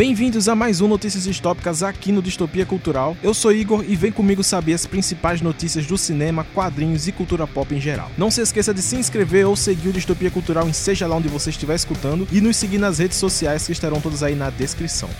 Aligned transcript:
Bem-vindos 0.00 0.48
a 0.48 0.54
mais 0.54 0.80
um 0.80 0.88
Notícias 0.88 1.24
Distópicas 1.24 1.82
aqui 1.82 2.10
no 2.10 2.22
Distopia 2.22 2.64
Cultural. 2.64 3.14
Eu 3.22 3.34
sou 3.34 3.52
Igor 3.52 3.84
e 3.86 3.94
vem 3.94 4.10
comigo 4.10 4.42
saber 4.42 4.72
as 4.72 4.86
principais 4.86 5.42
notícias 5.42 5.84
do 5.84 5.98
cinema, 5.98 6.42
quadrinhos 6.54 7.06
e 7.06 7.12
cultura 7.12 7.46
pop 7.46 7.74
em 7.74 7.78
geral. 7.78 8.10
Não 8.16 8.30
se 8.30 8.40
esqueça 8.40 8.72
de 8.72 8.80
se 8.80 8.96
inscrever 8.96 9.46
ou 9.46 9.54
seguir 9.54 9.90
o 9.90 9.92
Distopia 9.92 10.30
Cultural 10.30 10.66
em 10.66 10.72
seja 10.72 11.06
lá 11.06 11.16
onde 11.16 11.28
você 11.28 11.50
estiver 11.50 11.74
escutando 11.74 12.26
e 12.32 12.40
nos 12.40 12.56
seguir 12.56 12.78
nas 12.78 12.98
redes 12.98 13.18
sociais 13.18 13.66
que 13.66 13.72
estarão 13.72 14.00
todas 14.00 14.22
aí 14.22 14.34
na 14.34 14.48
descrição. 14.48 15.10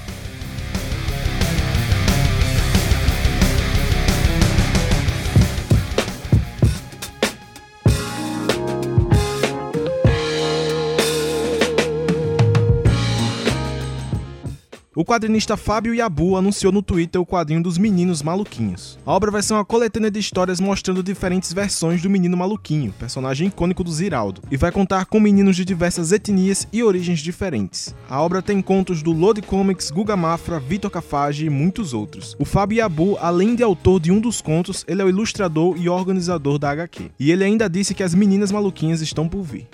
O 15.00 15.04
quadrinista 15.04 15.56
Fábio 15.56 15.94
Yabu 15.94 16.36
anunciou 16.36 16.70
no 16.70 16.82
Twitter 16.82 17.18
o 17.18 17.24
quadrinho 17.24 17.62
dos 17.62 17.78
Meninos 17.78 18.22
Maluquinhos. 18.22 18.98
A 19.06 19.12
obra 19.14 19.30
vai 19.30 19.40
ser 19.40 19.54
uma 19.54 19.64
coletânea 19.64 20.10
de 20.10 20.20
histórias 20.20 20.60
mostrando 20.60 21.02
diferentes 21.02 21.54
versões 21.54 22.02
do 22.02 22.10
Menino 22.10 22.36
Maluquinho, 22.36 22.92
personagem 22.98 23.48
icônico 23.48 23.82
do 23.82 23.90
Ziraldo, 23.90 24.42
e 24.50 24.58
vai 24.58 24.70
contar 24.70 25.06
com 25.06 25.18
meninos 25.18 25.56
de 25.56 25.64
diversas 25.64 26.12
etnias 26.12 26.68
e 26.70 26.82
origens 26.82 27.20
diferentes. 27.20 27.94
A 28.10 28.20
obra 28.20 28.42
tem 28.42 28.60
contos 28.60 29.02
do 29.02 29.10
Lodi 29.10 29.40
Comics, 29.40 29.90
Guga 29.90 30.18
Mafra, 30.18 30.60
Vitor 30.60 30.90
Cafage 30.90 31.46
e 31.46 31.48
muitos 31.48 31.94
outros. 31.94 32.36
O 32.38 32.44
Fábio 32.44 32.76
Yabu, 32.76 33.16
além 33.22 33.54
de 33.54 33.62
autor 33.62 34.00
de 34.00 34.12
um 34.12 34.20
dos 34.20 34.42
contos, 34.42 34.84
ele 34.86 35.00
é 35.00 35.04
o 35.06 35.08
ilustrador 35.08 35.78
e 35.78 35.88
organizador 35.88 36.58
da 36.58 36.72
HQ. 36.72 37.10
E 37.18 37.32
ele 37.32 37.42
ainda 37.42 37.70
disse 37.70 37.94
que 37.94 38.02
as 38.02 38.14
meninas 38.14 38.52
maluquinhas 38.52 39.00
estão 39.00 39.26
por 39.26 39.40
vir. 39.40 39.66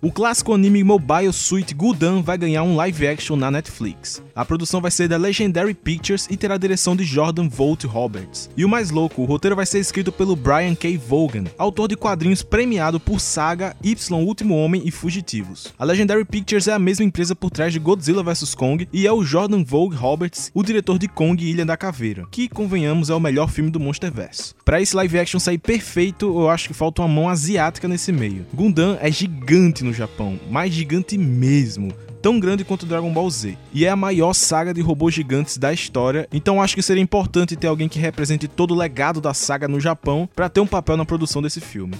O 0.00 0.12
clássico 0.12 0.54
anime 0.54 0.84
Mobile 0.84 1.32
Suit 1.32 1.74
Gundam 1.74 2.22
vai 2.22 2.38
ganhar 2.38 2.62
um 2.62 2.76
live 2.76 3.04
action 3.04 3.34
na 3.34 3.50
Netflix. 3.50 4.22
A 4.32 4.44
produção 4.44 4.80
vai 4.80 4.92
ser 4.92 5.08
da 5.08 5.16
Legendary 5.16 5.74
Pictures 5.74 6.28
e 6.30 6.36
terá 6.36 6.54
a 6.54 6.58
direção 6.58 6.94
de 6.94 7.02
Jordan 7.02 7.48
Vogt 7.48 7.84
Roberts. 7.84 8.48
E 8.56 8.64
o 8.64 8.68
mais 8.68 8.92
louco, 8.92 9.22
o 9.22 9.24
roteiro 9.24 9.56
vai 9.56 9.66
ser 9.66 9.80
escrito 9.80 10.12
pelo 10.12 10.36
Brian 10.36 10.76
K. 10.76 10.96
Vaughan, 10.96 11.46
autor 11.58 11.88
de 11.88 11.96
quadrinhos 11.96 12.44
premiado 12.44 13.00
por 13.00 13.18
Saga, 13.18 13.74
Y 13.82 14.24
Último 14.24 14.54
Homem 14.54 14.82
e 14.84 14.92
Fugitivos. 14.92 15.74
A 15.76 15.84
Legendary 15.84 16.24
Pictures 16.24 16.68
é 16.68 16.74
a 16.74 16.78
mesma 16.78 17.04
empresa 17.04 17.34
por 17.34 17.50
trás 17.50 17.72
de 17.72 17.80
Godzilla 17.80 18.22
vs 18.22 18.54
Kong 18.54 18.88
e 18.92 19.04
é 19.04 19.12
o 19.12 19.24
Jordan 19.24 19.64
Vogt 19.64 19.96
Roberts, 19.96 20.52
o 20.54 20.62
diretor 20.62 21.00
de 21.00 21.08
Kong 21.08 21.44
e 21.44 21.50
Ilha 21.50 21.66
da 21.66 21.76
Caveira, 21.76 22.24
que, 22.30 22.48
convenhamos, 22.48 23.10
é 23.10 23.14
o 23.16 23.20
melhor 23.20 23.50
filme 23.50 23.68
do 23.68 23.80
Monsterverse. 23.80 24.54
Para 24.64 24.80
esse 24.80 24.94
live 24.94 25.18
action 25.18 25.40
sair 25.40 25.58
perfeito, 25.58 26.26
eu 26.26 26.48
acho 26.48 26.68
que 26.68 26.74
falta 26.74 27.02
uma 27.02 27.08
mão 27.08 27.28
asiática 27.28 27.88
nesse 27.88 28.12
meio. 28.12 28.46
Gundam 28.54 28.96
é 29.00 29.10
gigante 29.10 29.87
no 29.88 29.94
Japão, 29.94 30.38
mais 30.50 30.72
gigante 30.72 31.16
mesmo 31.16 31.92
tão 32.20 32.38
grande 32.38 32.64
quanto 32.64 32.84
Dragon 32.84 33.12
Ball 33.12 33.30
Z. 33.30 33.56
E 33.72 33.84
é 33.84 33.88
a 33.88 33.96
maior 33.96 34.34
saga 34.34 34.74
de 34.74 34.80
robôs 34.80 35.14
gigantes 35.14 35.56
da 35.56 35.72
história, 35.72 36.28
então 36.32 36.60
acho 36.60 36.74
que 36.74 36.82
seria 36.82 37.02
importante 37.02 37.56
ter 37.56 37.68
alguém 37.68 37.88
que 37.88 37.98
represente 37.98 38.48
todo 38.48 38.74
o 38.74 38.76
legado 38.76 39.20
da 39.20 39.32
saga 39.32 39.68
no 39.68 39.80
Japão 39.80 40.28
para 40.34 40.48
ter 40.48 40.60
um 40.60 40.66
papel 40.66 40.96
na 40.96 41.04
produção 41.04 41.40
desse 41.40 41.60
filme. 41.60 41.94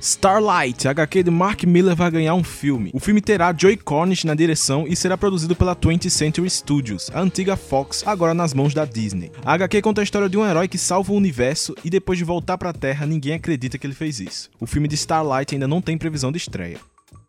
Starlight, 0.00 0.86
HQ 0.86 1.22
de 1.22 1.30
Mark 1.30 1.62
Miller 1.64 1.96
vai 1.96 2.10
ganhar 2.10 2.34
um 2.34 2.44
filme. 2.44 2.90
O 2.92 3.00
filme 3.00 3.22
terá 3.22 3.54
Joey 3.56 3.78
Cornish 3.78 4.24
na 4.24 4.34
direção 4.34 4.84
e 4.86 4.94
será 4.94 5.16
produzido 5.16 5.56
pela 5.56 5.74
20th 5.74 6.10
Century 6.10 6.50
Studios, 6.50 7.10
a 7.14 7.20
antiga 7.20 7.56
Fox, 7.56 8.02
agora 8.06 8.34
nas 8.34 8.52
mãos 8.52 8.74
da 8.74 8.84
Disney. 8.84 9.30
A 9.44 9.54
HQ 9.54 9.80
conta 9.80 10.02
a 10.02 10.04
história 10.04 10.28
de 10.28 10.36
um 10.36 10.44
herói 10.44 10.68
que 10.68 10.76
salva 10.76 11.12
o 11.12 11.16
universo 11.16 11.74
e 11.82 11.88
depois 11.88 12.18
de 12.18 12.24
voltar 12.24 12.58
para 12.58 12.68
a 12.68 12.74
Terra, 12.74 13.06
ninguém 13.06 13.34
acredita 13.34 13.78
que 13.78 13.86
ele 13.86 13.94
fez 13.94 14.20
isso. 14.20 14.50
O 14.60 14.66
filme 14.66 14.88
de 14.88 14.94
Starlight 14.94 15.54
ainda 15.54 15.68
não 15.68 15.80
tem 15.80 15.96
previsão 15.96 16.30
de 16.30 16.36
estreia. 16.36 16.78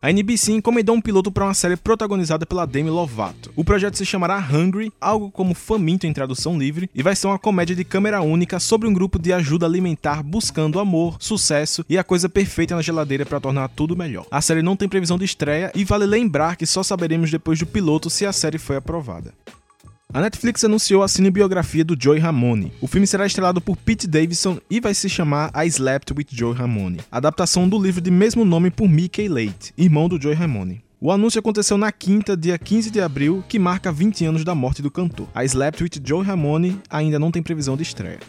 A 0.06 0.10
NBC 0.10 0.52
encomendou 0.52 0.94
um 0.94 1.00
piloto 1.00 1.32
para 1.32 1.44
uma 1.44 1.52
série 1.52 1.76
protagonizada 1.76 2.46
pela 2.46 2.64
Demi 2.64 2.90
Lovato. 2.90 3.50
O 3.56 3.64
projeto 3.64 3.96
se 3.96 4.06
chamará 4.06 4.38
Hungry, 4.38 4.92
algo 5.00 5.32
como 5.32 5.52
faminto 5.52 6.06
em 6.06 6.12
tradução 6.12 6.56
livre, 6.56 6.88
e 6.94 7.02
vai 7.02 7.16
ser 7.16 7.26
uma 7.26 7.40
comédia 7.40 7.74
de 7.74 7.82
câmera 7.82 8.20
única 8.20 8.60
sobre 8.60 8.86
um 8.86 8.92
grupo 8.92 9.18
de 9.18 9.32
ajuda 9.32 9.66
alimentar 9.66 10.22
buscando 10.22 10.78
amor, 10.78 11.16
sucesso 11.18 11.84
e 11.88 11.98
a 11.98 12.04
coisa 12.04 12.28
perfeita 12.28 12.76
na 12.76 12.82
geladeira 12.82 13.26
para 13.26 13.40
tornar 13.40 13.68
tudo 13.68 13.96
melhor. 13.96 14.26
A 14.30 14.40
série 14.40 14.62
não 14.62 14.76
tem 14.76 14.88
previsão 14.88 15.18
de 15.18 15.24
estreia 15.24 15.72
e 15.74 15.84
vale 15.84 16.06
lembrar 16.06 16.54
que 16.54 16.66
só 16.66 16.84
saberemos 16.84 17.28
depois 17.28 17.58
do 17.58 17.66
piloto 17.66 18.08
se 18.08 18.24
a 18.24 18.32
série 18.32 18.58
foi 18.58 18.76
aprovada. 18.76 19.34
A 20.16 20.20
Netflix 20.22 20.64
anunciou 20.64 21.02
a 21.02 21.08
cinebiografia 21.08 21.84
do 21.84 21.94
Joey 21.94 22.18
Ramone. 22.18 22.72
O 22.80 22.86
filme 22.86 23.06
será 23.06 23.26
estrelado 23.26 23.60
por 23.60 23.76
Pete 23.76 24.06
Davidson 24.06 24.58
e 24.70 24.80
vai 24.80 24.94
se 24.94 25.10
chamar 25.10 25.52
I 25.54 25.66
Slept 25.66 26.14
with 26.16 26.28
Joey 26.30 26.56
Ramone, 26.56 27.02
adaptação 27.12 27.68
do 27.68 27.78
livro 27.78 28.00
de 28.00 28.10
mesmo 28.10 28.42
nome 28.42 28.70
por 28.70 28.88
Mickey 28.88 29.28
Late, 29.28 29.74
irmão 29.76 30.08
do 30.08 30.18
Joey 30.18 30.34
Ramone. 30.34 30.82
O 30.98 31.12
anúncio 31.12 31.38
aconteceu 31.38 31.76
na 31.76 31.92
quinta, 31.92 32.34
dia 32.34 32.56
15 32.56 32.90
de 32.90 32.98
abril, 32.98 33.44
que 33.46 33.58
marca 33.58 33.92
20 33.92 34.24
anos 34.24 34.42
da 34.42 34.54
morte 34.54 34.80
do 34.80 34.90
cantor. 34.90 35.28
I 35.36 35.44
Slept 35.44 35.82
with 35.82 36.00
Joey 36.02 36.24
Ramone 36.24 36.80
ainda 36.88 37.18
não 37.18 37.30
tem 37.30 37.42
previsão 37.42 37.76
de 37.76 37.82
estreia. 37.82 38.20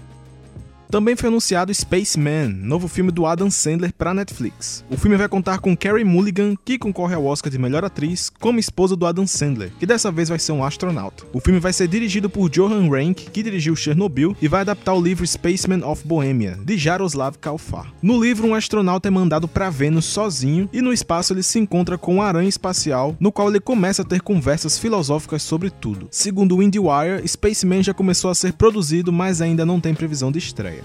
Também 0.89 1.17
foi 1.17 1.27
anunciado 1.27 1.73
Spaceman, 1.73 2.47
novo 2.47 2.87
filme 2.87 3.11
do 3.11 3.25
Adam 3.25 3.51
Sandler 3.51 3.93
para 3.93 4.13
Netflix. 4.13 4.85
O 4.89 4.95
filme 4.95 5.17
vai 5.17 5.27
contar 5.27 5.59
com 5.59 5.75
Carey 5.75 6.05
Mulligan, 6.05 6.55
que 6.63 6.77
concorre 6.77 7.13
ao 7.13 7.25
Oscar 7.25 7.51
de 7.51 7.57
melhor 7.57 7.83
atriz, 7.83 8.31
como 8.39 8.57
esposa 8.57 8.95
do 8.95 9.05
Adam 9.05 9.27
Sandler, 9.27 9.71
que 9.77 9.85
dessa 9.85 10.09
vez 10.09 10.29
vai 10.29 10.39
ser 10.39 10.53
um 10.53 10.63
astronauta. 10.63 11.25
O 11.33 11.41
filme 11.41 11.59
vai 11.59 11.73
ser 11.73 11.89
dirigido 11.89 12.29
por 12.29 12.49
Johan 12.49 12.89
Rank, 12.89 13.17
que 13.33 13.43
dirigiu 13.43 13.75
Chernobyl, 13.75 14.35
e 14.41 14.47
vai 14.47 14.61
adaptar 14.61 14.93
o 14.93 15.01
livro 15.01 15.27
Spaceman 15.27 15.85
of 15.85 16.07
Bohemia, 16.07 16.57
de 16.63 16.77
Jaroslav 16.77 17.37
Kalfar. 17.37 17.91
No 18.01 18.23
livro, 18.23 18.47
um 18.47 18.55
astronauta 18.55 19.09
é 19.09 19.11
mandado 19.11 19.47
para 19.47 19.69
Vênus 19.69 20.05
sozinho 20.05 20.69
e 20.71 20.81
no 20.81 20.93
espaço 20.93 21.33
ele 21.33 21.43
se 21.43 21.59
encontra 21.59 21.97
com 21.97 22.15
um 22.15 22.21
aranha 22.21 22.47
espacial, 22.47 23.13
no 23.19 23.31
qual 23.31 23.49
ele 23.49 23.59
começa 23.59 24.03
a 24.03 24.05
ter 24.05 24.21
conversas 24.21 24.77
filosóficas 24.77 25.41
sobre 25.43 25.69
tudo. 25.69 26.07
Segundo 26.11 26.55
o 26.55 26.63
IndieWire, 26.63 27.27
Spaceman 27.27 27.83
já 27.83 27.93
começou 27.93 28.31
a 28.31 28.35
ser 28.35 28.53
produzido, 28.53 29.11
mas 29.11 29.41
ainda 29.41 29.65
não 29.65 29.81
tem 29.81 29.93
previsão 29.93 30.31
de 30.31 30.39
estreia. 30.39 30.77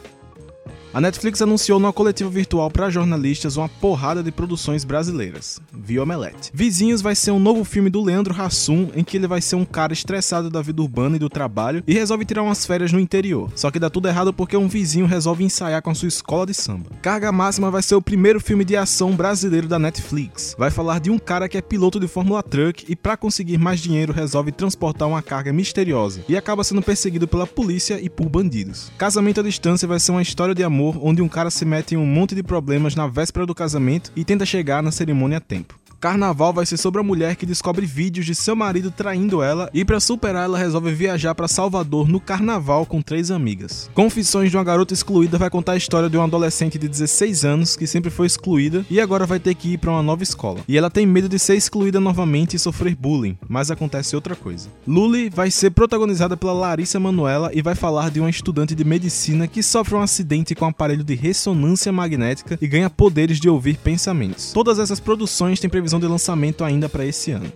A 0.94 1.00
Netflix 1.00 1.40
anunciou 1.40 1.80
numa 1.80 1.92
coletiva 1.92 2.28
virtual 2.28 2.70
para 2.70 2.90
jornalistas 2.90 3.56
uma 3.56 3.66
porrada 3.66 4.22
de 4.22 4.30
produções 4.30 4.84
brasileiras, 4.84 5.58
via 5.72 6.02
Omelete. 6.02 6.50
Vizinhos 6.52 7.00
vai 7.00 7.14
ser 7.14 7.30
um 7.30 7.40
novo 7.40 7.64
filme 7.64 7.88
do 7.88 8.02
Leandro 8.02 8.38
Hassum, 8.38 8.90
em 8.94 9.02
que 9.02 9.16
ele 9.16 9.26
vai 9.26 9.40
ser 9.40 9.56
um 9.56 9.64
cara 9.64 9.94
estressado 9.94 10.50
da 10.50 10.60
vida 10.60 10.82
urbana 10.82 11.16
e 11.16 11.18
do 11.18 11.30
trabalho 11.30 11.82
e 11.86 11.94
resolve 11.94 12.26
tirar 12.26 12.42
umas 12.42 12.66
férias 12.66 12.92
no 12.92 13.00
interior. 13.00 13.50
Só 13.54 13.70
que 13.70 13.78
dá 13.78 13.88
tudo 13.88 14.06
errado 14.06 14.34
porque 14.34 14.54
um 14.54 14.68
vizinho 14.68 15.06
resolve 15.06 15.42
ensaiar 15.42 15.80
com 15.80 15.88
a 15.88 15.94
sua 15.94 16.08
escola 16.08 16.44
de 16.44 16.52
samba. 16.52 16.90
Carga 17.00 17.32
Máxima 17.32 17.70
vai 17.70 17.82
ser 17.82 17.94
o 17.94 18.02
primeiro 18.02 18.38
filme 18.38 18.62
de 18.62 18.76
ação 18.76 19.12
brasileiro 19.16 19.66
da 19.66 19.78
Netflix. 19.78 20.54
Vai 20.58 20.70
falar 20.70 21.00
de 21.00 21.10
um 21.10 21.18
cara 21.18 21.48
que 21.48 21.56
é 21.56 21.62
piloto 21.62 21.98
de 21.98 22.06
Fórmula 22.06 22.42
Truck 22.42 22.84
e 22.86 22.94
para 22.94 23.16
conseguir 23.16 23.56
mais 23.56 23.80
dinheiro 23.80 24.12
resolve 24.12 24.52
transportar 24.52 25.08
uma 25.08 25.22
carga 25.22 25.54
misteriosa 25.54 26.22
e 26.28 26.36
acaba 26.36 26.62
sendo 26.62 26.82
perseguido 26.82 27.26
pela 27.26 27.46
polícia 27.46 27.98
e 27.98 28.10
por 28.10 28.28
bandidos. 28.28 28.92
Casamento 28.98 29.40
à 29.40 29.42
Distância 29.42 29.88
vai 29.88 29.98
ser 29.98 30.12
uma 30.12 30.20
história 30.20 30.54
de 30.54 30.62
amor 30.62 30.81
amor 30.82 30.98
onde 31.00 31.22
um 31.22 31.28
cara 31.28 31.50
se 31.50 31.64
mete 31.64 31.94
em 31.94 31.98
um 31.98 32.04
monte 32.04 32.34
de 32.34 32.42
problemas 32.42 32.96
na 32.96 33.06
véspera 33.06 33.46
do 33.46 33.54
casamento 33.54 34.10
e 34.16 34.24
tenta 34.24 34.44
chegar 34.44 34.82
na 34.82 34.90
cerimônia 34.90 35.38
a 35.38 35.40
tempo. 35.40 35.78
Carnaval 36.02 36.52
vai 36.52 36.66
ser 36.66 36.78
sobre 36.78 37.00
a 37.00 37.04
mulher 37.04 37.36
que 37.36 37.46
descobre 37.46 37.86
vídeos 37.86 38.26
de 38.26 38.34
seu 38.34 38.56
marido 38.56 38.90
traindo 38.90 39.40
ela 39.40 39.70
e 39.72 39.84
para 39.84 40.00
superar 40.00 40.46
ela 40.46 40.58
resolve 40.58 40.92
viajar 40.92 41.32
para 41.32 41.46
Salvador 41.46 42.08
no 42.08 42.18
carnaval 42.18 42.84
com 42.84 43.00
três 43.00 43.30
amigas. 43.30 43.88
Confissões 43.94 44.50
de 44.50 44.56
uma 44.56 44.64
garota 44.64 44.92
excluída 44.92 45.38
vai 45.38 45.48
contar 45.48 45.74
a 45.74 45.76
história 45.76 46.10
de 46.10 46.16
uma 46.16 46.24
adolescente 46.24 46.76
de 46.76 46.88
16 46.88 47.44
anos 47.44 47.76
que 47.76 47.86
sempre 47.86 48.10
foi 48.10 48.26
excluída 48.26 48.84
e 48.90 49.00
agora 49.00 49.24
vai 49.24 49.38
ter 49.38 49.54
que 49.54 49.74
ir 49.74 49.78
para 49.78 49.92
uma 49.92 50.02
nova 50.02 50.24
escola. 50.24 50.58
E 50.66 50.76
ela 50.76 50.90
tem 50.90 51.06
medo 51.06 51.28
de 51.28 51.38
ser 51.38 51.54
excluída 51.54 52.00
novamente 52.00 52.56
e 52.56 52.58
sofrer 52.58 52.96
bullying, 52.96 53.38
mas 53.48 53.70
acontece 53.70 54.16
outra 54.16 54.34
coisa. 54.34 54.68
Luli 54.84 55.30
vai 55.30 55.52
ser 55.52 55.70
protagonizada 55.70 56.36
pela 56.36 56.52
Larissa 56.52 56.98
Manuela 56.98 57.52
e 57.54 57.62
vai 57.62 57.76
falar 57.76 58.10
de 58.10 58.18
uma 58.18 58.28
estudante 58.28 58.74
de 58.74 58.84
medicina 58.84 59.46
que 59.46 59.62
sofre 59.62 59.94
um 59.94 60.02
acidente 60.02 60.52
com 60.56 60.64
um 60.64 60.68
aparelho 60.68 61.04
de 61.04 61.14
ressonância 61.14 61.92
magnética 61.92 62.58
e 62.60 62.66
ganha 62.66 62.90
poderes 62.90 63.38
de 63.38 63.48
ouvir 63.48 63.76
pensamentos. 63.76 64.50
Todas 64.52 64.80
essas 64.80 64.98
produções 64.98 65.60
têm 65.60 65.70
previsão 65.70 65.91
previsão 65.92 66.00
de 66.00 66.06
lançamento 66.06 66.64
ainda 66.64 66.88
para 66.88 67.04
esse 67.04 67.32
ano. 67.32 67.52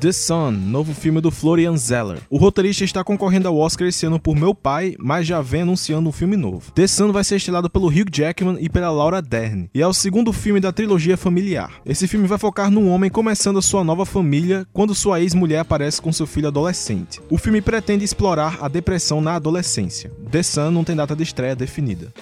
The 0.00 0.10
Sun, 0.10 0.50
novo 0.50 0.92
filme 0.92 1.20
do 1.20 1.30
Florian 1.30 1.76
Zeller. 1.76 2.18
O 2.28 2.36
roteirista 2.36 2.82
está 2.82 3.04
concorrendo 3.04 3.46
ao 3.46 3.56
Oscar 3.56 3.86
esse 3.86 4.04
ano 4.04 4.18
por 4.18 4.34
Meu 4.34 4.52
Pai, 4.52 4.96
mas 4.98 5.28
já 5.28 5.40
vem 5.40 5.62
anunciando 5.62 6.08
um 6.08 6.12
filme 6.12 6.36
novo. 6.36 6.72
The 6.72 6.88
Sun 6.88 7.12
vai 7.12 7.22
ser 7.22 7.36
estrelado 7.36 7.70
pelo 7.70 7.86
Hugh 7.86 8.10
Jackman 8.10 8.56
e 8.60 8.68
pela 8.68 8.90
Laura 8.90 9.22
Dern, 9.22 9.70
e 9.72 9.80
é 9.80 9.86
o 9.86 9.92
segundo 9.92 10.32
filme 10.32 10.58
da 10.58 10.72
trilogia 10.72 11.16
familiar. 11.16 11.80
Esse 11.86 12.08
filme 12.08 12.26
vai 12.26 12.36
focar 12.36 12.68
num 12.68 12.88
homem 12.88 13.08
começando 13.08 13.60
a 13.60 13.62
sua 13.62 13.84
nova 13.84 14.04
família 14.04 14.66
quando 14.72 14.92
sua 14.92 15.20
ex-mulher 15.20 15.60
aparece 15.60 16.02
com 16.02 16.12
seu 16.12 16.26
filho 16.26 16.48
adolescente. 16.48 17.20
O 17.30 17.38
filme 17.38 17.60
pretende 17.60 18.04
explorar 18.04 18.58
a 18.60 18.66
depressão 18.66 19.20
na 19.20 19.36
adolescência. 19.36 20.10
The 20.32 20.42
Sun 20.42 20.72
não 20.72 20.82
tem 20.82 20.96
data 20.96 21.14
de 21.14 21.22
estreia 21.22 21.54
definida 21.54 22.12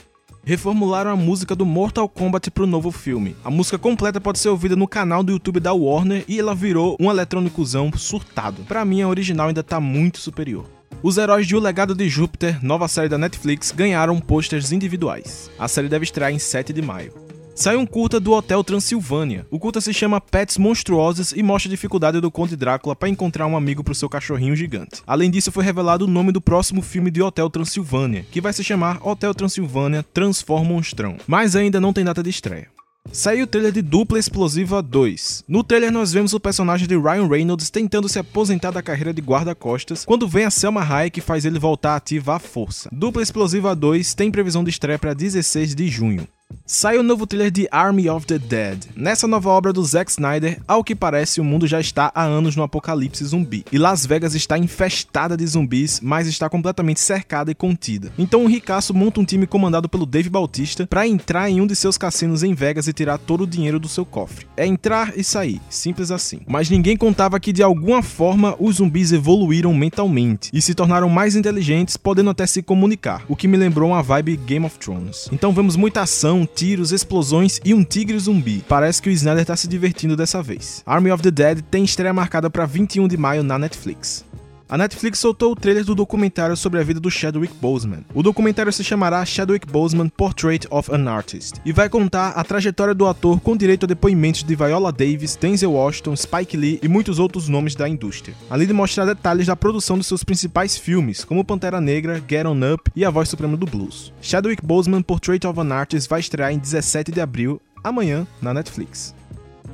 reformularam 0.45 1.11
a 1.11 1.17
música 1.17 1.55
do 1.55 1.67
Mortal 1.67 2.09
Kombat 2.09 2.51
para 2.51 2.65
o 2.65 2.67
novo 2.67 2.91
filme. 2.91 3.37
A 3.45 3.51
música 3.51 3.79
completa 3.79 4.21
pode 4.21 4.39
ser 4.39 4.49
ouvida 4.49 4.77
no 4.77 4.89
canal 4.89 5.23
do 5.23 5.33
YouTube 5.33 5.61
da 5.61 5.73
Warner 5.73 6.25
e 6.27 6.39
ela 6.39 6.55
virou 6.55 6.97
um 7.01 7.11
eletrônicozão 7.11 7.91
surtado. 7.97 8.63
Para 8.65 8.85
mim, 8.85 9.03
a 9.03 9.09
original 9.09 9.49
ainda 9.49 9.63
tá 9.63 9.81
muito 9.81 10.19
superior. 10.19 10.67
Os 11.03 11.17
heróis 11.17 11.47
de 11.47 11.57
O 11.57 11.61
Legado 11.61 11.95
de 11.95 12.09
Júpiter, 12.09 12.63
nova 12.63 12.87
série 12.87 13.09
da 13.09 13.17
Netflix, 13.17 13.73
ganharam 13.73 14.21
posters 14.21 14.71
individuais. 14.71 15.51
A 15.59 15.67
série 15.67 15.89
deve 15.89 16.05
estrear 16.05 16.31
em 16.31 16.39
7 16.39 16.73
de 16.73 16.83
maio. 16.83 17.30
Sai 17.55 17.77
um 17.77 17.85
curta 17.85 18.19
do 18.19 18.33
Hotel 18.33 18.65
Transilvânia. 18.65 19.47
O 19.51 19.59
curta 19.59 19.81
se 19.81 19.93
chama 19.93 20.21
Pets 20.21 20.57
Monstruosos 20.57 21.33
e 21.33 21.43
mostra 21.43 21.69
a 21.69 21.71
dificuldade 21.71 22.21
do 22.21 22.31
Conde 22.31 22.57
Drácula 22.57 22.97
para 22.97 23.09
encontrar 23.09 23.47
um 23.47 23.57
amigo 23.57 23.85
para 23.85 23.93
o 23.93 23.95
seu 23.95 24.09
cachorrinho 24.09 24.57
gigante. 24.57 25.03
Além 25.07 25.31
disso, 25.31 25.53
foi 25.53 25.65
revelado 25.65 26.05
o 26.05 26.09
nome 26.09 26.33
do 26.33 26.41
próximo 26.41 26.81
filme 26.81 27.11
de 27.11 27.21
Hotel 27.21 27.51
Transilvânia, 27.51 28.25
que 28.31 28.41
vai 28.41 28.53
se 28.53 28.65
chamar 28.65 29.07
Hotel 29.07 29.35
Transilvânia 29.35 30.03
Transforma 30.15 30.71
Monstrão, 30.71 31.17
mas 31.27 31.57
ainda 31.57 31.81
não 31.81 31.93
tem 31.93 32.05
data 32.05 32.23
de 32.23 32.31
estreia. 32.31 32.69
Saiu 33.13 33.45
o 33.45 33.47
trailer 33.47 33.73
de 33.73 33.83
Dupla 33.83 34.19
Explosiva 34.19 34.81
2. 34.81 35.45
No 35.49 35.65
trailer 35.65 35.91
nós 35.91 36.13
vemos 36.13 36.33
o 36.33 36.39
personagem 36.39 36.87
de 36.87 36.97
Ryan 36.97 37.27
Reynolds 37.27 37.69
tentando 37.69 38.09
se 38.09 38.19
aposentar 38.19 38.71
da 38.71 38.83
carreira 38.83 39.13
de 39.13 39.21
guarda-costas, 39.21 40.05
quando 40.05 40.29
vem 40.29 40.45
a 40.45 40.51
Selma 40.51 40.83
Hayek 40.83 41.15
que 41.15 41.21
faz 41.21 41.45
ele 41.45 41.59
voltar 41.59 41.97
ativa 41.97 42.37
à 42.37 42.39
força. 42.39 42.89
Dupla 42.93 43.23
Explosiva 43.23 43.75
2 43.75 44.15
tem 44.15 44.31
previsão 44.31 44.63
de 44.63 44.71
estreia 44.71 44.99
para 44.99 45.13
16 45.13 45.75
de 45.75 45.89
junho. 45.89 46.29
Sai 46.73 46.99
o 46.99 47.03
novo 47.03 47.27
trailer 47.27 47.51
de 47.51 47.67
Army 47.73 48.09
of 48.09 48.25
the 48.27 48.39
Dead. 48.39 48.85
Nessa 48.95 49.27
nova 49.27 49.51
obra 49.51 49.73
do 49.73 49.85
Zack 49.85 50.09
Snyder, 50.11 50.61
ao 50.69 50.85
que 50.85 50.95
parece, 50.95 51.41
o 51.41 51.45
mundo 51.45 51.67
já 51.67 51.81
está 51.81 52.13
há 52.15 52.23
anos 52.23 52.55
no 52.55 52.63
apocalipse 52.63 53.25
zumbi. 53.25 53.65
E 53.73 53.79
Las 53.79 54.07
Vegas 54.07 54.37
está 54.37 54.57
infestada 54.57 55.37
de 55.37 55.45
zumbis, 55.45 56.01
mas 56.01 56.29
está 56.29 56.49
completamente 56.49 57.01
cercada 57.01 57.51
e 57.51 57.57
contida. 57.57 58.13
Então 58.17 58.45
o 58.45 58.47
Ricaço 58.47 58.95
monta 58.95 59.21
um 59.21 59.25
time 59.25 59.49
comandado 59.49 59.89
pelo 59.89 60.07
Dave 60.07 60.31
Bautista 60.31 60.87
para 60.87 61.09
entrar 61.09 61.51
em 61.51 61.61
um 61.61 61.67
de 61.67 61.75
seus 61.75 61.99
cassinos 61.99 62.45
em 62.45 62.55
Vegas 62.55 62.87
e 62.87 62.93
tirar 62.93 63.19
todo 63.19 63.43
o 63.43 63.47
dinheiro 63.49 63.81
do 63.81 63.89
seu 63.89 64.05
cofre. 64.05 64.47
É 64.57 64.65
entrar 64.65 65.13
e 65.17 65.25
sair, 65.25 65.61
simples 65.69 66.13
assim. 66.13 66.41
Mas 66.47 66.71
ninguém 66.71 66.97
contava 66.97 67.41
que 67.41 67.53
de 67.53 67.65
alguma 67.65 68.01
forma 68.01 68.55
os 68.61 68.77
zumbis 68.77 69.11
evoluíram 69.11 69.75
mentalmente 69.75 70.51
e 70.53 70.63
se 70.63 70.75
tornaram 70.75 71.09
mais 71.09 71.35
inteligentes, 71.35 71.97
podendo 71.97 72.31
até 72.31 72.47
se 72.47 72.63
comunicar, 72.63 73.25
o 73.29 73.35
que 73.35 73.49
me 73.49 73.57
lembrou 73.57 73.91
uma 73.91 74.03
vibe 74.03 74.37
Game 74.37 74.65
of 74.65 74.79
Thrones. 74.79 75.29
Então 75.33 75.53
vemos 75.53 75.75
muita 75.75 76.03
ação, 76.03 76.40
tiros, 76.47 76.93
explosões 76.93 77.61
e 77.65 77.75
um 77.75 77.85
tigre 77.85 78.19
zumbi. 78.19 78.65
Parece 78.69 79.01
que 79.01 79.09
o 79.09 79.13
Snyder 79.13 79.45
tá 79.45 79.57
se 79.57 79.69
divertindo 79.69 80.17
dessa 80.17 80.43
vez. 80.43 80.83
Army 80.87 81.11
of 81.11 81.23
the 81.23 81.31
Dead 81.31 81.61
tem 81.71 81.85
estreia 81.85 82.13
marcada 82.13 82.51
para 82.51 82.67
21 82.67 83.09
de 83.09 83.17
maio 83.17 83.43
na 83.43 83.59
Netflix. 83.59 84.25
A 84.71 84.79
Netflix 84.79 85.19
soltou 85.19 85.51
o 85.51 85.57
trailer 85.57 85.85
do 85.85 85.97
documentário 85.97 86.57
sobre 86.57 86.79
a 86.79 86.85
vida 86.85 87.01
do 87.01 87.11
Chadwick 87.11 87.53
Boseman. 87.61 88.05
O 88.15 88.23
documentário 88.23 88.73
se 88.73 88.85
chamará 88.85 89.25
Chadwick 89.25 89.67
Boseman 89.67 90.09
Portrait 90.09 90.65
of 90.71 90.95
an 90.95 91.11
Artist 91.11 91.61
e 91.65 91.73
vai 91.73 91.89
contar 91.89 92.29
a 92.29 92.45
trajetória 92.45 92.95
do 92.95 93.05
ator 93.09 93.41
com 93.41 93.57
direito 93.57 93.83
a 93.85 93.89
depoimentos 93.89 94.45
de 94.45 94.55
Viola 94.55 94.93
Davis, 94.93 95.35
Denzel 95.35 95.73
Washington, 95.73 96.15
Spike 96.15 96.57
Lee 96.57 96.79
e 96.85 96.87
muitos 96.87 97.19
outros 97.19 97.49
nomes 97.49 97.75
da 97.75 97.89
indústria, 97.89 98.37
além 98.49 98.69
de 98.69 98.73
mostrar 98.73 99.07
detalhes 99.07 99.49
da 99.49 99.57
produção 99.57 99.99
dos 99.99 100.07
seus 100.07 100.23
principais 100.23 100.77
filmes, 100.77 101.25
como 101.25 101.45
Pantera 101.45 101.81
Negra, 101.81 102.23
Get 102.29 102.47
On 102.47 102.73
Up 102.73 102.93
e 102.95 103.05
A 103.05 103.11
Voz 103.11 103.29
Suprema 103.29 103.57
do 103.57 103.67
Blues. 103.67 104.13
Chadwick 104.23 104.65
Boseman 104.65 105.03
Portrait 105.03 105.45
of 105.49 105.59
an 105.59 105.75
Artist 105.75 106.09
vai 106.09 106.21
estrear 106.21 106.53
em 106.53 106.59
17 106.61 107.11
de 107.11 107.21
abril, 107.21 107.61
amanhã, 107.83 108.25
na 108.41 108.55
Netflix. 108.55 109.19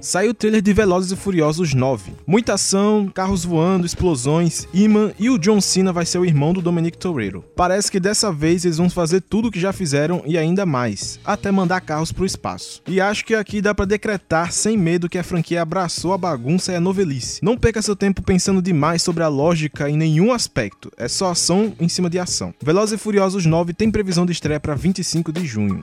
Saiu 0.01 0.31
o 0.31 0.35
trailer 0.35 0.63
de 0.63 0.73
Velozes 0.73 1.11
e 1.11 1.17
Furiosos 1.17 1.75
9. 1.75 2.13
Muita 2.27 2.55
ação, 2.55 3.11
carros 3.13 3.45
voando, 3.45 3.87
explosões, 3.87 4.69
imã 4.73 5.13
e 5.19 5.31
o 5.31 5.39
John 5.39 5.61
Cena 5.61 5.93
vai 5.93 6.05
ser 6.05 6.19
o 6.19 6.25
irmão 6.25 6.53
do 6.53 6.61
Dominic 6.61 6.99
Toretto. 6.99 7.45
Parece 7.57 7.91
que 7.91 7.99
dessa 7.99 8.33
vez 8.33 8.65
eles 8.65 8.77
vão 8.77 8.91
fazer 8.91 9.21
tudo 9.21 9.49
o 9.49 9.51
que 9.51 9.59
já 9.59 9.73
fizeram 9.73 10.23
e 10.27 10.37
ainda 10.37 10.67
mais, 10.67 11.19
até 11.25 11.51
mandar 11.51 11.81
carros 11.81 12.13
pro 12.13 12.27
espaço. 12.27 12.83
E 12.87 13.01
acho 13.01 13.25
que 13.25 13.35
aqui 13.35 13.61
dá 13.61 13.75
para 13.75 13.85
decretar 13.85 14.53
sem 14.53 14.77
medo 14.77 15.09
que 15.09 15.19
a 15.19 15.25
franquia 15.25 15.63
abraçou 15.63 16.13
a 16.13 16.19
bagunça 16.19 16.73
e 16.73 16.77
a 16.77 16.81
novelice. 16.81 17.43
Não 17.43 17.57
perca 17.57 17.83
seu 17.83 17.97
tempo 17.97 18.23
pensando 18.23 18.63
demais 18.63 19.03
sobre 19.03 19.23
a 19.23 19.29
lógica 19.29 19.89
em 19.89 19.97
nenhum 19.97 20.33
aspecto, 20.33 20.93
é 20.97 21.09
só 21.09 21.31
ação 21.31 21.73
em 21.81 21.89
cima 21.89 22.11
de 22.11 22.19
ação. 22.19 22.55
Velozes 22.63 23.01
e 23.01 23.03
Furiosos 23.03 23.47
9 23.47 23.73
tem 23.73 23.91
previsão 23.91 24.27
de 24.27 24.33
estreia 24.33 24.61
para 24.61 24.75
25 24.75 25.33
de 25.33 25.47
junho. 25.47 25.83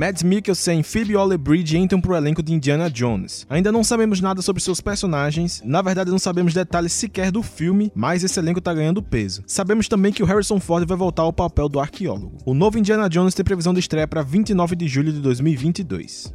Mads 0.00 0.22
Mikkelsen 0.22 0.80
e 0.80 0.82
Phoebe 0.82 1.14
Waller-Bridge 1.14 1.76
entram 1.76 2.00
pro 2.00 2.16
elenco 2.16 2.42
de 2.42 2.54
Indiana 2.54 2.88
Jones. 2.88 3.46
Ainda 3.50 3.70
não 3.70 3.84
sabemos 3.84 4.18
nada 4.18 4.40
sobre 4.40 4.62
seus 4.62 4.80
personagens, 4.80 5.60
na 5.62 5.82
verdade 5.82 6.10
não 6.10 6.18
sabemos 6.18 6.54
detalhes 6.54 6.94
sequer 6.94 7.30
do 7.30 7.42
filme, 7.42 7.92
mas 7.94 8.24
esse 8.24 8.40
elenco 8.40 8.62
tá 8.62 8.72
ganhando 8.72 9.02
peso. 9.02 9.44
Sabemos 9.46 9.88
também 9.88 10.10
que 10.10 10.22
o 10.22 10.26
Harrison 10.26 10.58
Ford 10.58 10.88
vai 10.88 10.96
voltar 10.96 11.24
ao 11.24 11.34
papel 11.34 11.68
do 11.68 11.78
arqueólogo. 11.78 12.38
O 12.46 12.54
novo 12.54 12.78
Indiana 12.78 13.10
Jones 13.10 13.34
tem 13.34 13.44
previsão 13.44 13.74
de 13.74 13.80
estreia 13.80 14.08
para 14.08 14.22
29 14.22 14.74
de 14.74 14.88
julho 14.88 15.12
de 15.12 15.20
2022. 15.20 16.32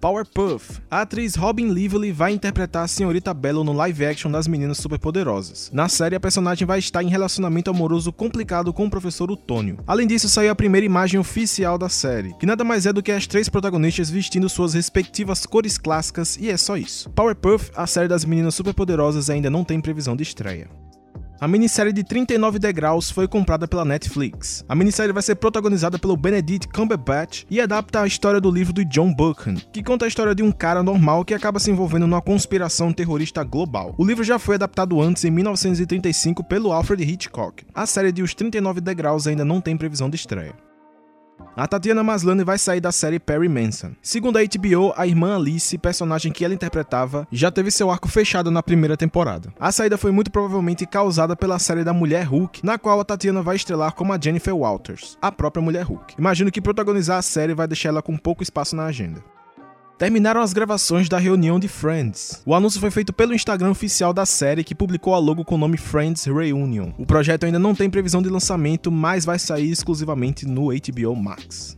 Powerpuff. 0.00 0.80
A 0.88 1.00
atriz 1.00 1.34
Robin 1.34 1.70
Lively 1.70 2.12
vai 2.12 2.32
interpretar 2.32 2.84
a 2.84 2.88
senhorita 2.88 3.34
Bello 3.34 3.64
no 3.64 3.72
live 3.72 4.06
action 4.06 4.30
das 4.30 4.46
Meninas 4.46 4.78
Superpoderosas. 4.78 5.70
Na 5.72 5.88
série, 5.88 6.14
a 6.14 6.20
personagem 6.20 6.66
vai 6.66 6.78
estar 6.78 7.02
em 7.02 7.08
relacionamento 7.08 7.68
amoroso 7.68 8.12
complicado 8.12 8.72
com 8.72 8.86
o 8.86 8.90
professor 8.90 9.28
Utônio. 9.30 9.78
Além 9.86 10.06
disso, 10.06 10.28
saiu 10.28 10.52
a 10.52 10.54
primeira 10.54 10.86
imagem 10.86 11.18
oficial 11.18 11.76
da 11.76 11.88
série, 11.88 12.32
que 12.34 12.46
nada 12.46 12.62
mais 12.62 12.86
é 12.86 12.92
do 12.92 13.02
que 13.02 13.10
as 13.10 13.26
três 13.26 13.48
protagonistas 13.48 14.08
vestindo 14.08 14.48
suas 14.48 14.74
respectivas 14.74 15.44
cores 15.44 15.76
clássicas, 15.76 16.36
e 16.36 16.48
é 16.48 16.56
só 16.56 16.76
isso. 16.76 17.10
Powerpuff, 17.10 17.72
a 17.74 17.86
série 17.86 18.08
das 18.08 18.24
Meninas 18.24 18.54
Superpoderosas, 18.54 19.28
ainda 19.28 19.50
não 19.50 19.64
tem 19.64 19.80
previsão 19.80 20.14
de 20.14 20.22
estreia. 20.22 20.68
A 21.40 21.46
minissérie 21.46 21.92
de 21.92 22.02
39 22.02 22.58
degraus 22.58 23.12
foi 23.12 23.28
comprada 23.28 23.68
pela 23.68 23.84
Netflix. 23.84 24.64
A 24.68 24.74
minissérie 24.74 25.12
vai 25.12 25.22
ser 25.22 25.36
protagonizada 25.36 25.96
pelo 25.96 26.16
Benedict 26.16 26.66
Cumberbatch 26.68 27.44
e 27.48 27.60
adapta 27.60 28.00
a 28.00 28.06
história 28.08 28.40
do 28.40 28.50
livro 28.50 28.72
do 28.72 28.84
John 28.84 29.14
Buchan, 29.14 29.54
que 29.72 29.80
conta 29.80 30.04
a 30.04 30.08
história 30.08 30.34
de 30.34 30.42
um 30.42 30.50
cara 30.50 30.82
normal 30.82 31.24
que 31.24 31.34
acaba 31.34 31.60
se 31.60 31.70
envolvendo 31.70 32.08
numa 32.08 32.20
conspiração 32.20 32.92
terrorista 32.92 33.44
global. 33.44 33.94
O 33.96 34.04
livro 34.04 34.24
já 34.24 34.36
foi 34.36 34.56
adaptado 34.56 35.00
antes, 35.00 35.24
em 35.24 35.30
1935, 35.30 36.42
pelo 36.42 36.72
Alfred 36.72 37.04
Hitchcock. 37.04 37.64
A 37.72 37.86
série 37.86 38.10
de 38.10 38.20
Os 38.20 38.34
39 38.34 38.80
Degraus 38.80 39.28
ainda 39.28 39.44
não 39.44 39.60
tem 39.60 39.76
previsão 39.76 40.10
de 40.10 40.16
estreia. 40.16 40.67
A 41.56 41.66
Tatiana 41.66 42.04
Maslany 42.04 42.44
vai 42.44 42.56
sair 42.56 42.80
da 42.80 42.92
série 42.92 43.18
Perry 43.18 43.48
Manson. 43.48 43.92
Segundo 44.00 44.38
a 44.38 44.42
HBO, 44.42 44.92
a 44.96 45.06
irmã 45.06 45.36
Alice, 45.36 45.76
personagem 45.78 46.30
que 46.30 46.44
ela 46.44 46.54
interpretava, 46.54 47.26
já 47.32 47.50
teve 47.50 47.70
seu 47.70 47.90
arco 47.90 48.08
fechado 48.08 48.50
na 48.50 48.62
primeira 48.62 48.96
temporada. 48.96 49.52
A 49.58 49.72
saída 49.72 49.98
foi 49.98 50.12
muito 50.12 50.30
provavelmente 50.30 50.86
causada 50.86 51.34
pela 51.34 51.58
série 51.58 51.82
da 51.82 51.92
Mulher 51.92 52.24
Hulk, 52.24 52.64
na 52.64 52.78
qual 52.78 53.00
a 53.00 53.04
Tatiana 53.04 53.42
vai 53.42 53.56
estrelar 53.56 53.92
como 53.92 54.12
a 54.12 54.20
Jennifer 54.20 54.54
Walters, 54.54 55.18
a 55.20 55.32
própria 55.32 55.62
Mulher 55.62 55.82
Hulk. 55.82 56.14
Imagino 56.18 56.50
que 56.52 56.60
protagonizar 56.60 57.18
a 57.18 57.22
série 57.22 57.54
vai 57.54 57.66
deixar 57.66 57.88
ela 57.88 58.02
com 58.02 58.16
pouco 58.16 58.42
espaço 58.42 58.76
na 58.76 58.86
agenda 58.86 59.22
terminaram 59.98 60.40
as 60.40 60.52
gravações 60.52 61.08
da 61.08 61.18
reunião 61.18 61.58
de 61.58 61.68
Friends. 61.68 62.40
O 62.46 62.54
anúncio 62.54 62.80
foi 62.80 62.90
feito 62.90 63.12
pelo 63.12 63.34
Instagram 63.34 63.70
oficial 63.70 64.12
da 64.12 64.24
série, 64.24 64.64
que 64.64 64.74
publicou 64.74 65.14
a 65.14 65.18
logo 65.18 65.44
com 65.44 65.56
o 65.56 65.58
nome 65.58 65.76
Friends 65.76 66.24
Reunion. 66.24 66.90
O 66.96 67.04
projeto 67.04 67.44
ainda 67.44 67.58
não 67.58 67.74
tem 67.74 67.90
previsão 67.90 68.22
de 68.22 68.28
lançamento, 68.28 68.90
mas 68.90 69.24
vai 69.24 69.38
sair 69.38 69.70
exclusivamente 69.70 70.46
no 70.46 70.68
HBO 70.68 71.16
Max 71.16 71.77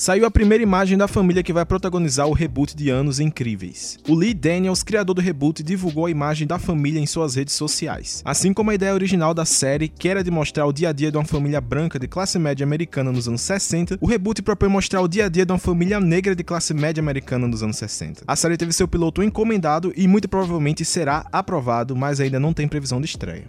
saiu 0.00 0.24
a 0.24 0.30
primeira 0.30 0.64
imagem 0.64 0.96
da 0.96 1.06
família 1.06 1.42
que 1.42 1.52
vai 1.52 1.66
protagonizar 1.66 2.26
o 2.26 2.32
reboot 2.32 2.74
de 2.74 2.88
Anos 2.88 3.20
Incríveis. 3.20 3.98
O 4.08 4.14
Lee 4.14 4.32
Daniels, 4.32 4.82
criador 4.82 5.14
do 5.14 5.20
reboot, 5.20 5.62
divulgou 5.62 6.06
a 6.06 6.10
imagem 6.10 6.46
da 6.46 6.58
família 6.58 6.98
em 6.98 7.04
suas 7.04 7.34
redes 7.34 7.54
sociais. 7.54 8.22
Assim 8.24 8.54
como 8.54 8.70
a 8.70 8.74
ideia 8.74 8.94
original 8.94 9.34
da 9.34 9.44
série, 9.44 9.88
que 9.88 10.08
era 10.08 10.24
de 10.24 10.30
mostrar 10.30 10.64
o 10.64 10.72
dia 10.72 10.88
a 10.88 10.92
dia 10.92 11.12
de 11.12 11.18
uma 11.18 11.24
família 11.26 11.60
branca 11.60 11.98
de 11.98 12.08
classe 12.08 12.38
média 12.38 12.64
americana 12.64 13.12
nos 13.12 13.28
anos 13.28 13.42
60, 13.42 13.98
o 14.00 14.06
reboot 14.06 14.40
propõe 14.40 14.70
mostrar 14.70 15.02
o 15.02 15.08
dia 15.08 15.26
a 15.26 15.28
dia 15.28 15.44
de 15.44 15.52
uma 15.52 15.58
família 15.58 16.00
negra 16.00 16.34
de 16.34 16.42
classe 16.42 16.72
média 16.72 17.02
americana 17.02 17.46
nos 17.46 17.62
anos 17.62 17.76
60. 17.76 18.22
A 18.26 18.34
série 18.34 18.56
teve 18.56 18.72
seu 18.72 18.88
piloto 18.88 19.22
encomendado 19.22 19.92
e 19.94 20.08
muito 20.08 20.30
provavelmente 20.30 20.82
será 20.82 21.26
aprovado, 21.30 21.94
mas 21.94 22.20
ainda 22.20 22.40
não 22.40 22.54
tem 22.54 22.66
previsão 22.66 23.02
de 23.02 23.06
estreia. 23.06 23.44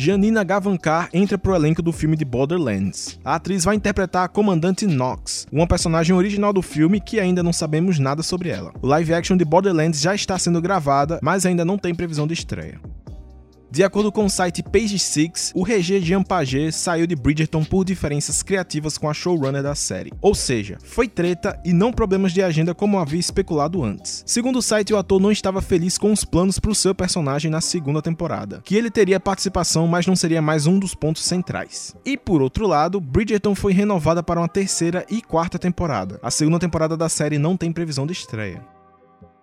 Janina 0.00 0.44
Gavankar 0.44 1.08
entra 1.12 1.36
pro 1.36 1.56
elenco 1.56 1.82
do 1.82 1.92
filme 1.92 2.16
de 2.16 2.24
Borderlands. 2.24 3.18
A 3.24 3.34
atriz 3.34 3.64
vai 3.64 3.74
interpretar 3.74 4.24
a 4.24 4.28
comandante 4.28 4.86
Nox, 4.86 5.44
uma 5.50 5.66
personagem 5.66 6.14
original 6.14 6.52
do 6.52 6.62
filme 6.62 7.00
que 7.00 7.18
ainda 7.18 7.42
não 7.42 7.52
sabemos 7.52 7.98
nada 7.98 8.22
sobre 8.22 8.48
ela. 8.48 8.72
O 8.80 8.86
live 8.86 9.12
action 9.12 9.36
de 9.36 9.44
Borderlands 9.44 10.00
já 10.00 10.14
está 10.14 10.38
sendo 10.38 10.62
gravada, 10.62 11.18
mas 11.20 11.44
ainda 11.44 11.64
não 11.64 11.76
tem 11.76 11.96
previsão 11.96 12.28
de 12.28 12.34
estreia. 12.34 12.80
De 13.70 13.84
acordo 13.84 14.10
com 14.10 14.24
o 14.24 14.30
site 14.30 14.62
Page 14.62 14.98
Six, 14.98 15.52
o 15.54 15.62
Regé 15.62 16.00
Jean 16.00 16.22
Pagé 16.22 16.70
saiu 16.70 17.06
de 17.06 17.14
Bridgerton 17.14 17.62
por 17.62 17.84
diferenças 17.84 18.42
criativas 18.42 18.96
com 18.96 19.10
a 19.10 19.14
showrunner 19.14 19.62
da 19.62 19.74
série. 19.74 20.10
Ou 20.22 20.34
seja, 20.34 20.78
foi 20.82 21.06
treta 21.06 21.60
e 21.62 21.72
não 21.72 21.92
problemas 21.92 22.32
de 22.32 22.42
agenda 22.42 22.74
como 22.74 22.98
havia 22.98 23.20
especulado 23.20 23.84
antes. 23.84 24.22
Segundo 24.26 24.60
o 24.60 24.62
site, 24.62 24.94
o 24.94 24.96
ator 24.96 25.20
não 25.20 25.30
estava 25.30 25.60
feliz 25.60 25.98
com 25.98 26.10
os 26.10 26.24
planos 26.24 26.58
para 26.58 26.70
o 26.70 26.74
seu 26.74 26.94
personagem 26.94 27.50
na 27.50 27.60
segunda 27.60 28.00
temporada, 28.00 28.62
que 28.64 28.74
ele 28.74 28.90
teria 28.90 29.20
participação, 29.20 29.86
mas 29.86 30.06
não 30.06 30.16
seria 30.16 30.40
mais 30.40 30.66
um 30.66 30.78
dos 30.78 30.94
pontos 30.94 31.24
centrais. 31.24 31.94
E 32.06 32.16
por 32.16 32.40
outro 32.40 32.66
lado, 32.66 33.00
Bridgerton 33.00 33.54
foi 33.54 33.74
renovada 33.74 34.22
para 34.22 34.40
uma 34.40 34.48
terceira 34.48 35.04
e 35.10 35.20
quarta 35.20 35.58
temporada. 35.58 36.18
A 36.22 36.30
segunda 36.30 36.58
temporada 36.58 36.96
da 36.96 37.08
série 37.08 37.36
não 37.36 37.56
tem 37.56 37.70
previsão 37.70 38.06
de 38.06 38.14
estreia. 38.14 38.77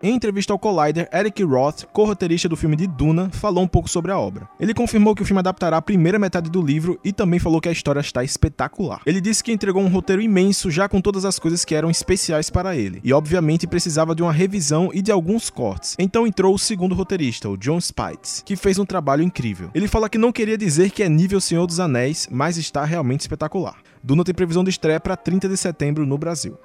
Em 0.03 0.13
entrevista 0.13 0.51
ao 0.51 0.59
Collider, 0.59 1.07
Eric 1.11 1.41
Roth, 1.41 1.85
co-roteirista 1.93 2.49
do 2.49 2.57
filme 2.57 2.75
de 2.75 2.85
Duna, 2.85 3.29
falou 3.31 3.63
um 3.63 3.67
pouco 3.67 3.89
sobre 3.89 4.11
a 4.11 4.19
obra. 4.19 4.47
Ele 4.59 4.73
confirmou 4.73 5.15
que 5.15 5.21
o 5.21 5.25
filme 5.25 5.39
adaptará 5.39 5.77
a 5.77 5.81
primeira 5.81 6.19
metade 6.19 6.49
do 6.49 6.61
livro 6.61 6.99
e 7.01 7.13
também 7.13 7.39
falou 7.39 7.61
que 7.61 7.69
a 7.69 7.71
história 7.71 8.01
está 8.01 8.21
espetacular. 8.21 9.01
Ele 9.05 9.21
disse 9.21 9.41
que 9.41 9.53
entregou 9.53 9.81
um 9.81 9.87
roteiro 9.87 10.21
imenso 10.21 10.69
já 10.69 10.89
com 10.89 10.99
todas 10.99 11.23
as 11.23 11.39
coisas 11.39 11.63
que 11.63 11.73
eram 11.73 11.89
especiais 11.89 12.49
para 12.49 12.75
ele, 12.75 12.99
e 13.05 13.13
obviamente 13.13 13.65
precisava 13.65 14.13
de 14.13 14.21
uma 14.21 14.33
revisão 14.33 14.91
e 14.93 15.01
de 15.01 15.13
alguns 15.13 15.49
cortes. 15.49 15.95
Então 15.97 16.27
entrou 16.27 16.53
o 16.53 16.59
segundo 16.59 16.93
roteirista, 16.93 17.49
o 17.49 17.57
John 17.57 17.79
Spites, 17.79 18.43
que 18.45 18.57
fez 18.57 18.77
um 18.77 18.85
trabalho 18.85 19.23
incrível. 19.23 19.71
Ele 19.73 19.87
fala 19.87 20.09
que 20.09 20.17
não 20.17 20.31
queria 20.33 20.57
dizer 20.57 20.91
que 20.91 21.03
é 21.03 21.09
nível 21.09 21.39
Senhor 21.39 21.65
dos 21.65 21.79
Anéis, 21.79 22.27
mas 22.29 22.57
está 22.57 22.83
realmente 22.83 23.21
espetacular. 23.21 23.77
Duna 24.03 24.25
tem 24.25 24.35
previsão 24.35 24.63
de 24.63 24.71
estreia 24.71 24.99
para 24.99 25.15
30 25.15 25.47
de 25.47 25.55
setembro 25.55 26.05
no 26.05 26.17
Brasil. 26.17 26.59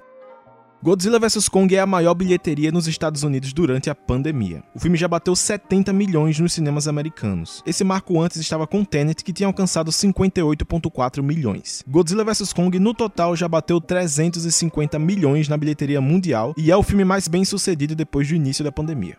Godzilla 0.83 1.19
vs 1.19 1.47
Kong 1.47 1.77
é 1.77 1.79
a 1.79 1.87
maior 1.87 2.15
bilheteria 2.15 2.73
nos 2.73 2.89
Estados 2.89 3.23
Unidos 3.23 3.53
durante 3.53 3.91
a 3.91 3.95
pandemia. 3.95 4.63
O 4.75 4.81
filme 4.81 4.97
já 4.97 5.07
bateu 5.07 5.37
70 5.37 5.93
milhões 5.93 6.41
nos 6.41 6.55
cinemas 6.55 6.89
americanos. 6.89 7.63
Esse 7.67 7.85
marco 7.85 8.19
antes 8.19 8.39
estava 8.39 8.67
com 8.67 8.83
Tenet, 8.83 9.23
que 9.23 9.31
tinha 9.31 9.47
alcançado 9.47 9.91
58,4 9.91 11.23
milhões. 11.23 11.85
Godzilla 11.87 12.25
vs 12.25 12.55
Kong 12.55 12.79
no 12.79 12.95
total 12.95 13.37
já 13.37 13.47
bateu 13.47 13.79
350 13.79 14.99
milhões 14.99 15.49
na 15.49 15.59
bilheteria 15.59 16.01
mundial 16.01 16.55
e 16.57 16.71
é 16.71 16.77
o 16.77 16.83
filme 16.83 17.05
mais 17.05 17.29
bem 17.29 17.45
sucedido 17.45 17.95
depois 17.95 18.27
do 18.27 18.35
início 18.35 18.65
da 18.65 18.73
pandemia. 18.73 19.19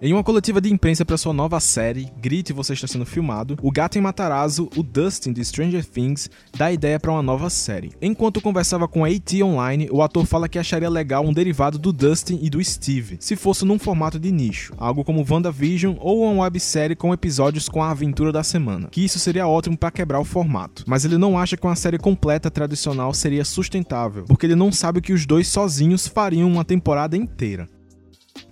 Em 0.00 0.12
uma 0.12 0.22
coletiva 0.22 0.60
de 0.60 0.70
imprensa 0.70 1.06
para 1.06 1.16
sua 1.16 1.32
nova 1.32 1.58
série, 1.58 2.12
Grite 2.20 2.52
Você 2.52 2.74
Está 2.74 2.86
Sendo 2.86 3.06
Filmado, 3.06 3.56
o 3.62 3.72
gato 3.72 3.96
em 3.96 4.00
Matarazzo, 4.02 4.68
o 4.76 4.82
Dustin 4.82 5.32
de 5.32 5.42
Stranger 5.42 5.82
Things, 5.86 6.28
dá 6.54 6.70
ideia 6.70 7.00
para 7.00 7.12
uma 7.12 7.22
nova 7.22 7.48
série. 7.48 7.92
Enquanto 8.02 8.42
conversava 8.42 8.86
com 8.86 9.06
a 9.06 9.08
AT 9.08 9.42
Online, 9.42 9.88
o 9.90 10.02
ator 10.02 10.26
fala 10.26 10.50
que 10.50 10.58
acharia 10.58 10.90
legal 10.90 11.24
um 11.24 11.32
derivado 11.32 11.78
do 11.78 11.94
Dustin 11.94 12.38
e 12.42 12.50
do 12.50 12.62
Steve, 12.62 13.16
se 13.20 13.36
fosse 13.36 13.64
num 13.64 13.78
formato 13.78 14.18
de 14.18 14.30
nicho, 14.30 14.74
algo 14.76 15.02
como 15.02 15.24
WandaVision 15.26 15.96
ou 15.98 16.30
uma 16.30 16.42
websérie 16.42 16.94
com 16.94 17.14
episódios 17.14 17.66
com 17.66 17.82
a 17.82 17.90
aventura 17.90 18.30
da 18.30 18.42
semana, 18.42 18.88
que 18.90 19.02
isso 19.02 19.18
seria 19.18 19.48
ótimo 19.48 19.78
para 19.78 19.90
quebrar 19.90 20.20
o 20.20 20.24
formato. 20.26 20.84
Mas 20.86 21.06
ele 21.06 21.16
não 21.16 21.38
acha 21.38 21.56
que 21.56 21.66
uma 21.66 21.74
série 21.74 21.96
completa 21.96 22.50
tradicional 22.50 23.14
seria 23.14 23.46
sustentável, 23.46 24.24
porque 24.24 24.44
ele 24.44 24.54
não 24.54 24.70
sabe 24.70 25.00
que 25.00 25.14
os 25.14 25.24
dois 25.24 25.48
sozinhos 25.48 26.06
fariam 26.06 26.52
uma 26.52 26.66
temporada 26.66 27.16
inteira. 27.16 27.66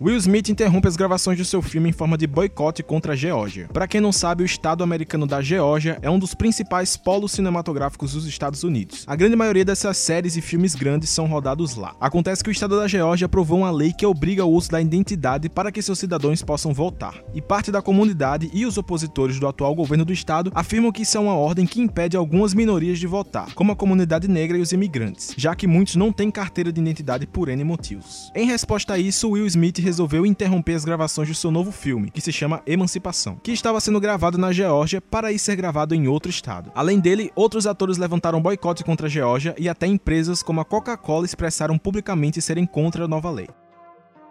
Will 0.01 0.17
Smith 0.17 0.49
interrompe 0.49 0.89
as 0.89 0.97
gravações 0.97 1.39
de 1.39 1.45
seu 1.45 1.63
filme 1.63 1.89
em 1.89 1.93
forma 1.93 2.19
de 2.19 2.27
boicote 2.27 2.83
contra 2.83 3.13
a 3.13 3.17
Geórgia. 3.17 3.69
Para 3.73 3.87
quem 3.87 4.01
não 4.01 4.13
sabe, 4.13 4.43
o 4.43 4.47
estado 4.47 4.83
americano 4.83 5.27
da 5.27 5.41
Geórgia 5.41 5.99
é 6.03 6.11
um 6.11 6.19
dos 6.19 6.35
principais 6.35 6.97
polos 6.97 7.33
cinematográficos 7.33 8.13
dos 8.13 8.27
Estados 8.27 8.65
Unidos. 8.65 9.05
A 9.07 9.17
grande 9.17 9.37
maioria 9.37 9.65
dessas 9.65 9.97
séries 9.97 10.37
e 10.37 10.41
filmes 10.41 10.75
grandes 10.75 11.11
são 11.11 11.27
rodados 11.27 11.77
lá. 11.77 11.95
Acontece 12.01 12.43
que 12.43 12.51
o 12.51 12.53
estado 12.53 12.79
da 12.79 12.89
Geórgia 12.89 13.27
aprovou 13.27 13.59
uma 13.59 13.71
lei 13.71 13.93
que 13.93 14.07
obriga 14.07 14.45
o 14.45 14.53
uso 14.53 14.71
da 14.71 14.81
identidade 14.81 15.49
para 15.49 15.71
que 15.71 15.83
seus 15.83 15.99
cidadãos 15.99 16.43
possam 16.43 16.73
votar. 16.73 17.15
E 17.35 17.41
parte 17.41 17.71
da 17.71 17.83
comunidade 17.83 18.51
e 18.53 18.67
os 18.67 18.77
opositores 18.79 19.39
do 19.39 19.47
atual 19.47 19.75
governo 19.75 20.05
do 20.05 20.13
estado 20.13 20.51
afirmam 20.55 20.93
que 20.93 21.03
isso 21.03 21.17
é 21.17 21.21
uma 21.21 21.35
ordem 21.35 21.67
que 21.67 21.81
impede 21.81 22.17
algumas 22.17 22.55
minorias 22.55 22.99
de 22.99 23.07
votar, 23.07 23.53
como 23.55 23.73
a 23.73 23.77
comunidade 23.77 24.29
negra 24.29 24.59
e 24.59 24.61
os 24.61 24.73
imigrantes, 24.73 25.35
já 25.37 25.55
que 25.55 25.67
muitos 25.67 25.97
não 25.97 26.13
têm 26.13 26.31
carteira 26.31 26.73
de 26.73 26.81
identidade 26.81 27.27
por 27.27 27.49
N 27.49 27.65
motivos. 27.65 28.31
Em 28.35 28.47
resposta 28.47 28.95
a 28.95 28.99
isso, 28.99 29.31
Will 29.31 29.47
Smith 29.47 29.74
resolveu 29.83 30.27
interromper 30.27 30.75
as 30.75 30.85
gravações 30.85 31.29
de 31.29 31.35
seu 31.35 31.51
novo 31.51 31.71
filme, 31.73 32.11
que 32.11 32.21
se 32.21 32.33
chama 32.33 32.63
Emancipação, 32.67 33.39
que 33.43 33.53
estava 33.53 33.81
sendo 33.81 34.01
gravado 34.01 34.39
na 34.39 34.53
Geórgia 34.53 35.01
para 35.01 35.33
ir 35.33 35.39
ser 35.39 35.57
gravado 35.57 35.95
em 35.95 36.09
outro 36.09 36.31
estado. 36.31 36.71
Além 36.75 37.01
dele, 37.01 37.31
outros 37.35 37.67
atores 37.67 37.99
levantaram 37.99 38.41
boicote 38.41 38.85
contra 38.85 39.07
a 39.07 39.11
Geórgia 39.11 39.55
e 39.59 39.69
até 39.69 39.87
empresas 39.87 40.43
como 40.43 40.61
a 40.61 40.65
Coca-Cola 40.65 41.25
expressaram 41.25 41.79
publicamente 41.79 42.41
serem 42.41 42.67
contra 42.67 43.05
a 43.05 43.09
nova 43.09 43.31
lei. 43.31 43.49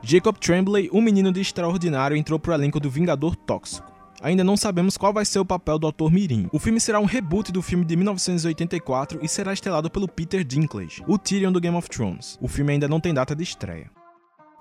Jacob 0.02 0.38
Tremblay, 0.38 0.90
um 0.92 1.02
menino 1.02 1.32
de 1.32 1.40
extraordinário, 1.40 2.18
entrou 2.18 2.38
para 2.38 2.52
o 2.52 2.54
elenco 2.56 2.80
do 2.80 2.90
Vingador 2.90 3.36
Tóxico. 3.36 3.94
Ainda 4.22 4.44
não 4.44 4.56
sabemos 4.56 4.96
qual 4.98 5.14
vai 5.14 5.26
ser 5.26 5.40
o 5.40 5.46
papel 5.46 5.78
do 5.78 5.88
ator 5.88 6.12
Mirim. 6.12 6.48
O 6.52 6.60
filme 6.60 6.80
será 6.80 7.00
um 7.00 7.06
reboot 7.06 7.52
do 7.52 7.62
filme 7.62 7.84
de 7.84 7.96
1984 7.96 9.20
e 9.22 9.28
será 9.28 9.52
estelado 9.52 9.90
pelo 9.90 10.08
Peter 10.08 10.44
Dinklage, 10.44 11.04
o 11.08 11.18
Tyrion 11.18 11.52
do 11.52 11.60
Game 11.60 11.76
of 11.76 11.90
Thrones. 11.90 12.38
O 12.42 12.48
filme 12.48 12.74
ainda 12.74 12.88
não 12.88 13.02
tem 13.02 13.14
data 13.14 13.36
de 13.36 13.44
estreia. 13.44 13.90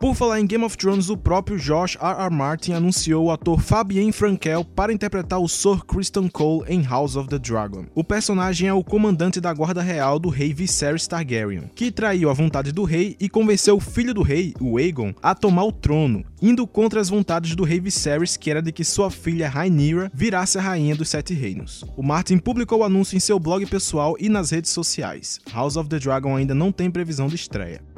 Por 0.03 0.17
falar 0.17 0.41
em 0.41 0.47
Game 0.49 0.65
of 0.65 0.77
Thrones, 0.77 1.11
o 1.11 1.17
próprio 1.17 1.57
Josh 1.57 1.95
R. 1.95 2.25
R. 2.25 2.35
Martin 2.35 2.73
anunciou 2.73 3.27
o 3.27 3.31
ator 3.31 3.61
Fabien 3.61 4.11
Frankel 4.11 4.65
para 4.65 4.93
interpretar 4.93 5.39
o 5.39 5.47
Sir 5.47 5.85
Criston 5.87 6.29
Cole 6.29 6.65
em 6.67 6.83
House 6.83 7.15
of 7.15 7.29
the 7.29 7.39
Dragon. 7.39 7.87
O 7.95 8.03
personagem 8.03 8.67
é 8.67 8.75
o 8.75 8.83
comandante 8.83 9.41
da 9.41 9.55
guarda 9.55 9.81
real 9.81 10.19
do 10.19 10.29
rei 10.29 10.53
Viserys 10.53 11.07
Targaryen, 11.07 11.71
que 11.73 11.93
traiu 11.93 12.31
a 12.31 12.33
vontade 12.33 12.73
do 12.73 12.83
rei 12.83 13.17
e 13.21 13.29
convenceu 13.29 13.77
o 13.77 13.81
filho 13.81 14.13
do 14.13 14.23
rei, 14.23 14.53
o 14.61 14.77
Aegon, 14.77 15.15
a 15.23 15.37
tomar 15.37 15.67
o 15.67 15.71
trono, 15.71 16.25
indo 16.43 16.67
contra 16.67 17.01
as 17.01 17.09
vontades 17.09 17.55
do 17.55 17.63
rei 17.63 17.79
Viserys, 17.79 18.37
que 18.37 18.51
era 18.51 18.61
de 18.61 18.73
que 18.73 18.83
sua 18.83 19.09
filha 19.09 19.49
Rhaenyra 19.49 20.11
virasse 20.13 20.59
a 20.59 20.63
rainha 20.63 20.97
dos 20.97 21.11
Sete 21.11 21.33
Reinos. 21.33 21.85
O 21.97 22.03
Martin 22.03 22.39
publicou 22.39 22.81
o 22.81 22.85
anúncio 22.85 23.17
em 23.17 23.21
seu 23.21 23.39
blog 23.39 23.65
pessoal 23.67 24.17
e 24.19 24.29
nas 24.29 24.51
redes 24.51 24.73
sociais. 24.73 25.39
House 25.55 25.77
of 25.77 25.89
the 25.89 26.01
Dragon 26.01 26.35
ainda 26.35 26.57
não 26.57 26.73
tem 26.73 26.91
previsão 26.91 27.29
de 27.29 27.37
estreia. 27.37 27.92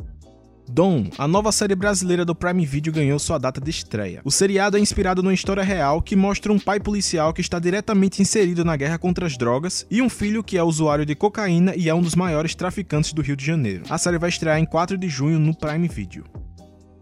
Dom, 0.75 1.07
a 1.16 1.28
nova 1.28 1.52
série 1.52 1.76
brasileira 1.76 2.25
do 2.25 2.35
Prime 2.35 2.66
Video 2.66 2.93
ganhou 2.93 3.16
sua 3.21 3.38
data 3.38 3.61
de 3.61 3.71
estreia. 3.71 4.21
O 4.25 4.31
seriado 4.33 4.76
é 4.76 4.81
inspirado 4.81 5.23
numa 5.23 5.33
história 5.33 5.62
real 5.62 6.02
que 6.02 6.16
mostra 6.16 6.52
um 6.52 6.59
pai 6.59 6.81
policial 6.81 7.33
que 7.33 7.40
está 7.40 7.61
diretamente 7.61 8.21
inserido 8.21 8.64
na 8.64 8.76
guerra 8.76 8.99
contra 8.99 9.25
as 9.25 9.38
drogas 9.38 9.87
e 9.88 10.02
um 10.02 10.09
filho 10.09 10.43
que 10.43 10.59
é 10.59 10.64
usuário 10.64 11.07
de 11.07 11.14
cocaína 11.14 11.76
e 11.76 11.88
é 11.88 11.95
um 11.95 12.02
dos 12.02 12.16
maiores 12.16 12.57
traficantes 12.57 13.12
do 13.12 13.23
Rio 13.23 13.37
de 13.37 13.47
Janeiro. 13.47 13.85
A 13.88 13.97
série 13.99 14.19
vai 14.19 14.28
estrear 14.28 14.59
em 14.59 14.64
4 14.64 14.99
de 14.99 15.09
junho 15.09 15.38
no 15.38 15.54
Prime 15.54 15.87
Video. 15.87 16.25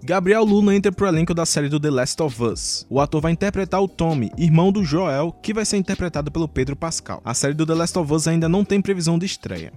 Gabriel 0.05 0.45
Luna 0.45 0.75
entra 0.75 0.93
pro 0.93 1.07
elenco 1.07 1.33
da 1.33 1.47
série 1.47 1.71
do 1.71 1.81
The 1.81 1.91
Last 1.91 2.23
of 2.23 2.43
Us. 2.43 2.87
O 2.91 3.01
ator 3.01 3.23
vai 3.23 3.33
interpretar 3.33 3.81
o 3.81 3.89
Tommy, 3.89 4.31
irmão 4.37 4.71
do 4.71 4.85
Joel, 4.85 5.33
que 5.43 5.55
vai 5.55 5.65
ser 5.65 5.79
interpretado 5.79 6.31
pelo 6.31 6.47
Pedro 6.47 6.77
Pascal. 6.77 7.23
A 7.25 7.33
série 7.33 7.55
do 7.55 7.65
The 7.65 7.75
Last 7.75 7.99
of 7.99 8.13
Us 8.13 8.29
ainda 8.29 8.51
não 8.51 8.67
tem 8.67 8.83
previsão 8.83 9.19
de 9.19 9.25
estreia. 9.25 9.73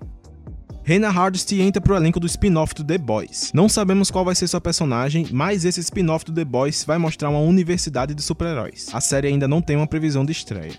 Rena 0.88 1.10
Hardesty 1.10 1.62
entra 1.62 1.82
pro 1.82 1.96
elenco 1.96 2.20
do 2.20 2.28
spin-off 2.28 2.76
do 2.76 2.84
The 2.84 3.00
Boys. 3.00 3.52
Não 3.56 3.68
sabemos 3.68 4.12
qual 4.12 4.24
vai 4.24 4.36
ser 4.36 4.48
sua 4.48 4.62
personagem, 4.62 5.26
mas 5.32 5.66
esse 5.66 5.80
spin-off 5.80 6.24
do 6.24 6.32
The 6.32 6.46
Boys 6.46 6.86
vai 6.86 7.00
mostrar 7.00 7.32
uma 7.32 7.40
universidade 7.40 8.14
de 8.14 8.22
super-heróis. 8.22 8.90
A 8.94 9.02
série 9.02 9.30
ainda 9.30 9.48
não 9.48 9.64
tem 9.64 9.76
uma 9.76 9.88
previsão 9.88 10.24
de 10.24 10.32
estreia. 10.32 10.74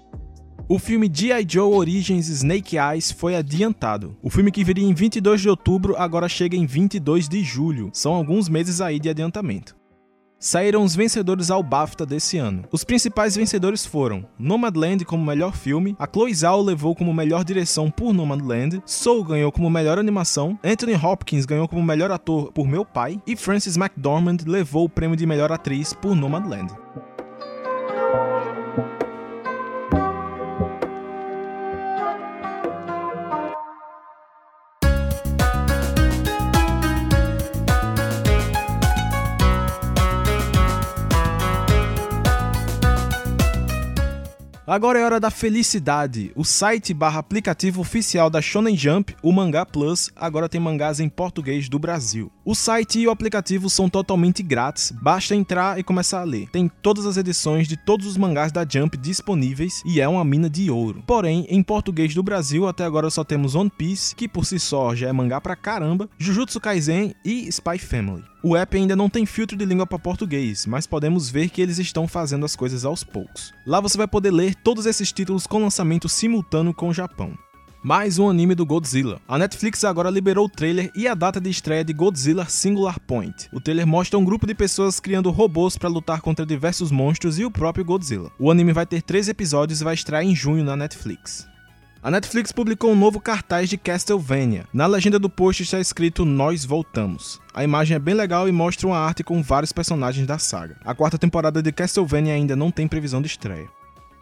O 0.69 0.79
filme 0.79 1.11
G.I. 1.13 1.45
Joe 1.49 1.75
Origins 1.75 2.29
Snake 2.29 2.77
Eyes 2.79 3.11
foi 3.11 3.35
adiantado. 3.35 4.17
O 4.23 4.31
filme 4.31 4.53
que 4.53 4.63
viria 4.63 4.87
em 4.87 4.95
22 4.95 5.41
de 5.41 5.49
outubro 5.49 5.97
agora 5.97 6.29
chega 6.29 6.57
em 6.57 6.67
22 6.67 7.29
de 7.29 7.43
julho. 7.43 7.91
São 7.93 8.15
alguns 8.15 8.49
meses 8.49 8.81
aí 8.81 9.01
de 9.01 9.09
adiantamento 9.09 9.75
saíram 10.47 10.85
os 10.85 10.95
vencedores 10.95 11.51
ao 11.51 11.61
BAFTA 11.61 12.07
desse 12.07 12.39
ano. 12.39 12.65
Os 12.71 12.85
principais 12.85 13.35
vencedores 13.35 13.85
foram 13.85 14.25
Nomadland 14.39 15.05
como 15.05 15.27
melhor 15.27 15.57
filme, 15.57 15.97
a 15.99 16.07
Chloe 16.07 16.33
Zhao 16.33 16.63
levou 16.63 16.95
como 16.95 17.13
melhor 17.13 17.45
direção 17.45 17.91
por 17.91 18.13
Nomadland, 18.13 18.81
Soul 18.87 19.25
ganhou 19.25 19.51
como 19.51 19.69
melhor 19.69 19.99
animação, 19.99 20.57
Anthony 20.63 20.95
Hopkins 20.95 21.47
ganhou 21.47 21.67
como 21.67 21.83
melhor 21.83 22.13
ator 22.13 22.53
por 22.53 22.69
Meu 22.69 22.85
Pai 22.85 23.21
e 23.27 23.35
Frances 23.35 23.77
McDormand 23.77 24.39
levou 24.47 24.85
o 24.85 24.89
prêmio 24.89 25.17
de 25.17 25.27
melhor 25.27 25.51
atriz 25.51 25.93
por 25.93 26.15
Nomadland. 26.15 26.73
Agora 44.77 44.99
é 44.99 45.05
hora 45.07 45.19
da 45.19 45.31
felicidade. 45.31 46.33
O 46.37 46.45
site 46.45 46.93
barra 46.93 47.19
aplicativo 47.19 47.81
oficial 47.81 48.29
da 48.29 48.43
Shonen 48.43 48.77
Jump, 48.77 49.17
o 49.23 49.33
Mangá 49.33 49.65
Plus, 49.65 50.11
agora 50.15 50.51
tem 50.51 50.61
mangás 50.61 51.01
em 51.01 51.09
português 51.09 51.67
do 51.67 51.79
Brasil. 51.79 52.31
O 52.45 52.55
site 52.55 52.99
e 52.99 53.07
o 53.07 53.11
aplicativo 53.11 53.71
são 53.71 53.89
totalmente 53.89 54.43
grátis, 54.43 54.91
basta 54.91 55.35
entrar 55.35 55.79
e 55.79 55.83
começar 55.83 56.21
a 56.21 56.25
ler. 56.25 56.51
Tem 56.51 56.69
todas 56.83 57.07
as 57.07 57.17
edições 57.17 57.67
de 57.67 57.75
todos 57.75 58.07
os 58.07 58.19
mangás 58.19 58.53
da 58.53 58.67
Jump 58.69 58.99
disponíveis 58.99 59.83
e 59.87 59.99
é 59.99 60.07
uma 60.07 60.23
mina 60.23 60.51
de 60.51 60.71
ouro. 60.71 61.03
Porém, 61.07 61.47
em 61.49 61.63
português 61.63 62.15
do 62.15 62.23
Brasil, 62.23 62.69
até 62.69 62.85
agora 62.85 63.09
só 63.09 63.25
temos 63.25 63.55
One 63.55 63.71
Piece, 63.71 64.15
que 64.15 64.29
por 64.29 64.45
si 64.45 64.59
só 64.59 64.95
já 64.95 65.09
é 65.09 65.13
mangá 65.13 65.41
pra 65.41 65.57
caramba, 65.57 66.07
Jujutsu 66.19 66.61
Kaisen 66.61 67.15
e 67.25 67.49
Spy 67.49 67.79
Family. 67.79 68.23
O 68.49 68.55
app 68.55 68.77
ainda 68.77 68.95
não 68.95 69.11
tem 69.11 69.27
filtro 69.27 69.57
de 69.57 69.65
língua 69.65 69.89
para 69.89 69.99
português, 69.99 70.67
mas 70.67 70.87
podemos 70.87 71.29
ver 71.29 71.49
que 71.49 71.61
eles 71.61 71.81
estão 71.81 72.07
fazendo 72.07 72.47
as 72.47 72.55
coisas 72.55 72.85
aos 72.85 73.03
poucos. 73.03 73.53
Lá 73.67 73.81
você 73.81 73.99
vai 73.99 74.07
poder 74.07 74.31
ler 74.31 74.55
todos 74.55 74.87
esses 74.87 75.11
títulos 75.11 75.49
com 75.49 75.61
lançamento 75.61 76.09
simultâneo 76.09 76.73
com 76.73 76.91
o 76.91 76.95
Japão. 76.95 77.37
Mais 77.83 78.21
um 78.21 78.31
anime 78.31 78.55
do 78.55 78.65
Godzilla. 78.65 79.21
A 79.27 79.37
Netflix 79.37 79.83
agora 79.83 80.11
liberou 80.11 80.47
o 80.47 80.49
trailer 80.49 80.93
e 80.95 81.09
a 81.09 81.15
data 81.17 81.41
de 81.41 81.51
estreia 81.51 81.83
de 81.83 81.93
Godzilla 81.93 82.45
Singular 82.45 83.01
Point. 83.01 83.49
O 83.53 83.61
trailer 83.61 83.85
mostra 83.85 84.17
um 84.17 84.25
grupo 84.25 84.47
de 84.47 84.55
pessoas 84.55 85.01
criando 85.01 85.33
robôs 85.33 85.77
para 85.77 85.89
lutar 85.89 86.21
contra 86.21 86.47
diversos 86.47 86.93
monstros 86.93 87.41
e 87.41 87.45
o 87.45 87.51
próprio 87.51 87.85
Godzilla. 87.85 88.31
O 88.39 88.49
anime 88.49 88.73
vai 88.73 88.87
ter 88.87 89.03
três 89.03 89.29
episódios 89.29 89.81
e 89.81 89.85
vai 89.85 89.95
estrear 89.95 90.23
em 90.23 90.37
junho 90.37 90.63
na 90.63 90.77
Netflix. 90.77 91.49
A 92.03 92.11
Netflix 92.11 92.53
publicou 92.53 92.93
um 92.93 92.97
novo 92.97 93.21
cartaz 93.21 93.69
de 93.69 93.77
Castlevania. 93.77 94.67
Na 94.73 94.87
legenda 94.87 95.19
do 95.19 95.29
post 95.29 95.63
está 95.63 95.81
escrito 95.81 96.25
Nós 96.25 96.65
Voltamos. 96.65 97.41
A 97.53 97.65
imagem 97.65 97.97
é 97.97 97.99
bem 97.99 98.15
legal 98.15 98.49
e 98.49 98.53
mostra 98.53 98.87
uma 98.87 98.99
arte 98.99 99.25
com 99.25 99.43
vários 99.43 99.73
personagens 99.73 100.27
da 100.27 100.39
saga. 100.39 100.77
A 100.85 100.95
quarta 100.95 101.19
temporada 101.19 101.63
de 101.63 101.73
Castlevania 101.73 102.35
ainda 102.35 102.55
não 102.55 102.71
tem 102.71 102.87
previsão 102.87 103.21
de 103.21 103.27
estreia. 103.27 103.69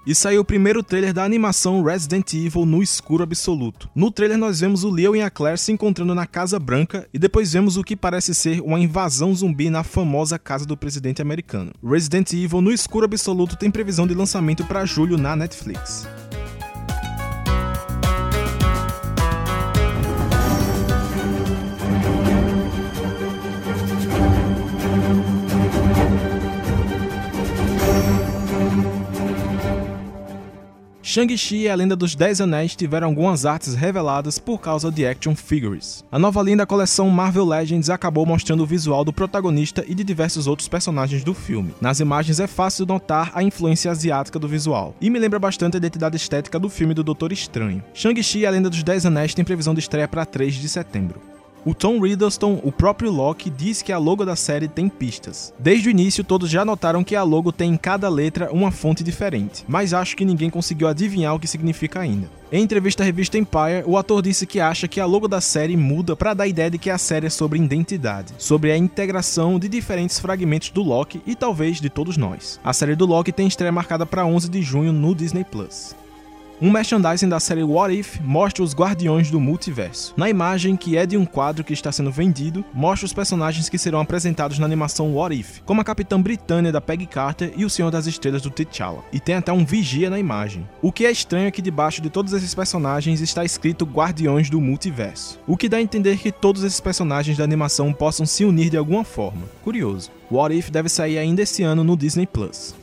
E 0.06 0.14
saiu 0.14 0.42
o 0.42 0.44
primeiro 0.44 0.82
trailer 0.82 1.14
da 1.14 1.24
animação 1.24 1.82
Resident 1.82 2.34
Evil 2.34 2.66
no 2.66 2.82
escuro 2.82 3.22
absoluto. 3.22 3.88
No 3.94 4.10
trailer 4.10 4.36
nós 4.36 4.60
vemos 4.60 4.84
o 4.84 4.90
Leon 4.90 5.16
e 5.16 5.22
a 5.22 5.30
Claire 5.30 5.58
se 5.58 5.72
encontrando 5.72 6.14
na 6.14 6.26
Casa 6.26 6.58
Branca 6.58 7.08
e 7.12 7.18
depois 7.18 7.54
vemos 7.54 7.78
o 7.78 7.82
que 7.82 7.96
parece 7.96 8.34
ser 8.34 8.60
uma 8.60 8.78
invasão 8.78 9.34
zumbi 9.34 9.70
na 9.70 9.82
famosa 9.82 10.38
casa 10.38 10.66
do 10.66 10.76
presidente 10.76 11.22
americano. 11.22 11.72
Resident 11.82 12.32
Evil 12.34 12.60
no 12.60 12.70
escuro 12.70 13.06
absoluto 13.06 13.56
tem 13.56 13.70
previsão 13.70 14.06
de 14.06 14.14
lançamento 14.14 14.64
para 14.64 14.84
julho 14.84 15.16
na 15.16 15.34
Netflix. 15.34 16.06
Shang-Chi 31.14 31.58
e 31.58 31.68
a 31.68 31.76
Lenda 31.76 31.94
dos 31.94 32.16
Dez 32.16 32.40
Anéis 32.40 32.74
tiveram 32.74 33.06
algumas 33.06 33.46
artes 33.46 33.76
reveladas 33.76 34.36
por 34.36 34.60
causa 34.60 34.90
de 34.90 35.06
action 35.06 35.36
figures. 35.36 36.04
A 36.10 36.18
nova 36.18 36.42
linha 36.42 36.56
da 36.56 36.66
coleção 36.66 37.08
Marvel 37.08 37.44
Legends 37.44 37.88
acabou 37.88 38.26
mostrando 38.26 38.64
o 38.64 38.66
visual 38.66 39.04
do 39.04 39.12
protagonista 39.12 39.84
e 39.86 39.94
de 39.94 40.02
diversos 40.02 40.48
outros 40.48 40.66
personagens 40.66 41.22
do 41.22 41.32
filme. 41.32 41.72
Nas 41.80 42.00
imagens 42.00 42.40
é 42.40 42.48
fácil 42.48 42.84
notar 42.84 43.30
a 43.32 43.44
influência 43.44 43.92
asiática 43.92 44.40
do 44.40 44.48
visual, 44.48 44.96
e 45.00 45.08
me 45.08 45.20
lembra 45.20 45.38
bastante 45.38 45.76
a 45.76 45.78
identidade 45.78 46.16
estética 46.16 46.58
do 46.58 46.68
filme 46.68 46.94
do 46.94 47.04
Doutor 47.04 47.32
Estranho. 47.32 47.84
Shang-Chi 47.94 48.40
e 48.40 48.46
a 48.46 48.50
Lenda 48.50 48.68
dos 48.68 48.82
Dez 48.82 49.06
Anéis 49.06 49.34
tem 49.34 49.44
previsão 49.44 49.72
de 49.72 49.78
estreia 49.78 50.08
para 50.08 50.26
3 50.26 50.52
de 50.54 50.68
setembro. 50.68 51.33
O 51.66 51.72
Tom 51.72 51.98
Riddleston, 51.98 52.60
o 52.62 52.70
próprio 52.70 53.10
Loki, 53.10 53.48
diz 53.48 53.80
que 53.80 53.90
a 53.90 53.96
logo 53.96 54.22
da 54.22 54.36
série 54.36 54.68
tem 54.68 54.86
pistas. 54.86 55.54
Desde 55.58 55.88
o 55.88 55.90
início, 55.90 56.22
todos 56.22 56.50
já 56.50 56.62
notaram 56.62 57.02
que 57.02 57.16
a 57.16 57.22
logo 57.22 57.50
tem 57.50 57.72
em 57.72 57.76
cada 57.78 58.06
letra 58.06 58.52
uma 58.52 58.70
fonte 58.70 59.02
diferente, 59.02 59.64
mas 59.66 59.94
acho 59.94 60.14
que 60.14 60.26
ninguém 60.26 60.50
conseguiu 60.50 60.88
adivinhar 60.88 61.34
o 61.34 61.40
que 61.40 61.48
significa 61.48 62.00
ainda. 62.00 62.28
Em 62.52 62.62
entrevista 62.62 63.02
à 63.02 63.06
revista 63.06 63.38
Empire, 63.38 63.82
o 63.86 63.96
ator 63.96 64.20
disse 64.20 64.46
que 64.46 64.60
acha 64.60 64.86
que 64.86 65.00
a 65.00 65.06
logo 65.06 65.26
da 65.26 65.40
série 65.40 65.74
muda 65.74 66.14
para 66.14 66.34
dar 66.34 66.44
a 66.44 66.48
ideia 66.48 66.70
de 66.70 66.76
que 66.76 66.90
a 66.90 66.98
série 66.98 67.28
é 67.28 67.30
sobre 67.30 67.58
identidade, 67.58 68.34
sobre 68.36 68.70
a 68.70 68.76
integração 68.76 69.58
de 69.58 69.66
diferentes 69.66 70.20
fragmentos 70.20 70.68
do 70.68 70.82
Loki 70.82 71.22
e 71.26 71.34
talvez 71.34 71.80
de 71.80 71.88
todos 71.88 72.18
nós. 72.18 72.60
A 72.62 72.74
série 72.74 72.94
do 72.94 73.06
Loki 73.06 73.32
tem 73.32 73.46
estreia 73.46 73.72
marcada 73.72 74.04
para 74.04 74.26
11 74.26 74.50
de 74.50 74.60
junho 74.60 74.92
no 74.92 75.14
Disney 75.14 75.44
Plus. 75.44 75.96
Um 76.64 76.70
merchandising 76.70 77.28
da 77.28 77.38
série 77.38 77.62
What 77.62 77.94
If 77.94 78.18
mostra 78.22 78.64
os 78.64 78.74
Guardiões 78.74 79.30
do 79.30 79.38
Multiverso. 79.38 80.14
Na 80.16 80.30
imagem, 80.30 80.76
que 80.76 80.96
é 80.96 81.04
de 81.04 81.14
um 81.14 81.26
quadro 81.26 81.62
que 81.62 81.74
está 81.74 81.92
sendo 81.92 82.10
vendido, 82.10 82.64
mostra 82.72 83.04
os 83.04 83.12
personagens 83.12 83.68
que 83.68 83.76
serão 83.76 84.00
apresentados 84.00 84.58
na 84.58 84.64
animação 84.64 85.14
What 85.14 85.38
If, 85.38 85.60
como 85.66 85.82
a 85.82 85.84
Capitã 85.84 86.18
Britânia 86.18 86.72
da 86.72 86.80
Peggy 86.80 87.04
Carter 87.04 87.52
e 87.54 87.66
o 87.66 87.68
Senhor 87.68 87.90
das 87.90 88.06
Estrelas 88.06 88.40
do 88.40 88.48
T'Challa. 88.48 89.04
E 89.12 89.20
tem 89.20 89.34
até 89.34 89.52
um 89.52 89.62
vigia 89.62 90.08
na 90.08 90.18
imagem. 90.18 90.66
O 90.80 90.90
que 90.90 91.04
é 91.04 91.10
estranho 91.10 91.48
é 91.48 91.50
que 91.50 91.60
debaixo 91.60 92.00
de 92.00 92.08
todos 92.08 92.32
esses 92.32 92.54
personagens 92.54 93.20
está 93.20 93.44
escrito 93.44 93.84
Guardiões 93.84 94.48
do 94.48 94.58
Multiverso, 94.58 95.38
o 95.46 95.58
que 95.58 95.68
dá 95.68 95.76
a 95.76 95.82
entender 95.82 96.16
que 96.16 96.32
todos 96.32 96.64
esses 96.64 96.80
personagens 96.80 97.36
da 97.36 97.44
animação 97.44 97.92
possam 97.92 98.24
se 98.24 98.42
unir 98.42 98.70
de 98.70 98.78
alguma 98.78 99.04
forma. 99.04 99.42
Curioso. 99.62 100.10
What 100.30 100.56
If 100.56 100.70
deve 100.70 100.88
sair 100.88 101.18
ainda 101.18 101.42
esse 101.42 101.62
ano 101.62 101.84
no 101.84 101.94
Disney 101.94 102.26
Plus. 102.26 102.74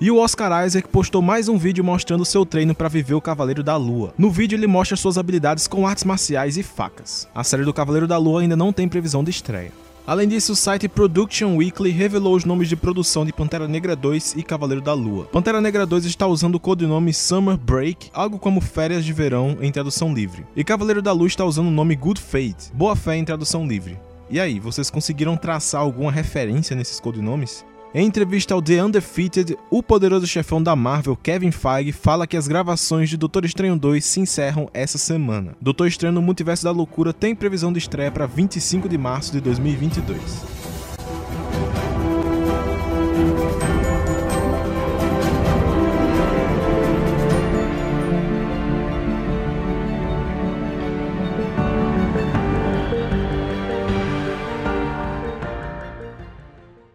E 0.00 0.12
o 0.12 0.18
Oscar 0.18 0.64
Isaac 0.64 0.86
postou 0.86 1.20
mais 1.20 1.48
um 1.48 1.58
vídeo 1.58 1.82
mostrando 1.82 2.24
seu 2.24 2.46
treino 2.46 2.72
para 2.72 2.88
viver 2.88 3.14
o 3.14 3.20
Cavaleiro 3.20 3.64
da 3.64 3.76
Lua. 3.76 4.14
No 4.16 4.30
vídeo 4.30 4.54
ele 4.54 4.68
mostra 4.68 4.96
suas 4.96 5.18
habilidades 5.18 5.66
com 5.66 5.88
artes 5.88 6.04
marciais 6.04 6.56
e 6.56 6.62
facas. 6.62 7.28
A 7.34 7.42
série 7.42 7.64
do 7.64 7.74
Cavaleiro 7.74 8.06
da 8.06 8.16
Lua 8.16 8.40
ainda 8.40 8.56
não 8.56 8.72
tem 8.72 8.88
previsão 8.88 9.24
de 9.24 9.32
estreia. 9.32 9.72
Além 10.06 10.28
disso, 10.28 10.52
o 10.52 10.56
site 10.56 10.88
Production 10.88 11.56
Weekly 11.56 11.90
revelou 11.90 12.36
os 12.36 12.44
nomes 12.44 12.68
de 12.68 12.76
produção 12.76 13.26
de 13.26 13.32
Pantera 13.32 13.66
Negra 13.66 13.96
2 13.96 14.36
e 14.36 14.42
Cavaleiro 14.44 14.80
da 14.80 14.94
Lua. 14.94 15.24
Pantera 15.24 15.60
Negra 15.60 15.84
2 15.84 16.04
está 16.04 16.28
usando 16.28 16.54
o 16.54 16.60
codinome 16.60 17.12
Summer 17.12 17.56
Break, 17.56 18.08
algo 18.14 18.38
como 18.38 18.60
férias 18.60 19.04
de 19.04 19.12
verão 19.12 19.58
em 19.60 19.72
tradução 19.72 20.14
livre. 20.14 20.46
E 20.54 20.62
Cavaleiro 20.62 21.02
da 21.02 21.10
Lua 21.10 21.26
está 21.26 21.44
usando 21.44 21.66
o 21.66 21.72
nome 21.72 21.96
Good 21.96 22.20
Fate, 22.20 22.72
boa 22.72 22.94
fé 22.94 23.16
em 23.16 23.24
tradução 23.24 23.66
livre. 23.66 23.98
E 24.30 24.38
aí, 24.38 24.60
vocês 24.60 24.90
conseguiram 24.90 25.36
traçar 25.36 25.80
alguma 25.80 26.12
referência 26.12 26.76
nesses 26.76 27.00
codinomes? 27.00 27.64
Em 27.94 28.06
entrevista 28.06 28.52
ao 28.52 28.60
The 28.60 28.84
Undefeated, 28.84 29.56
o 29.70 29.82
poderoso 29.82 30.26
chefão 30.26 30.62
da 30.62 30.76
Marvel, 30.76 31.16
Kevin 31.16 31.50
Feige, 31.50 31.90
fala 31.90 32.26
que 32.26 32.36
as 32.36 32.46
gravações 32.46 33.08
de 33.08 33.16
Doutor 33.16 33.46
Estranho 33.46 33.78
2 33.78 34.04
se 34.04 34.20
encerram 34.20 34.68
essa 34.74 34.98
semana. 34.98 35.56
Doutor 35.58 35.86
Estranho 35.86 36.12
no 36.12 36.20
Multiverso 36.20 36.64
da 36.64 36.70
Loucura 36.70 37.14
tem 37.14 37.34
previsão 37.34 37.72
de 37.72 37.78
estreia 37.78 38.10
para 38.10 38.26
25 38.26 38.90
de 38.90 38.98
março 38.98 39.32
de 39.32 39.40
2022. 39.40 40.57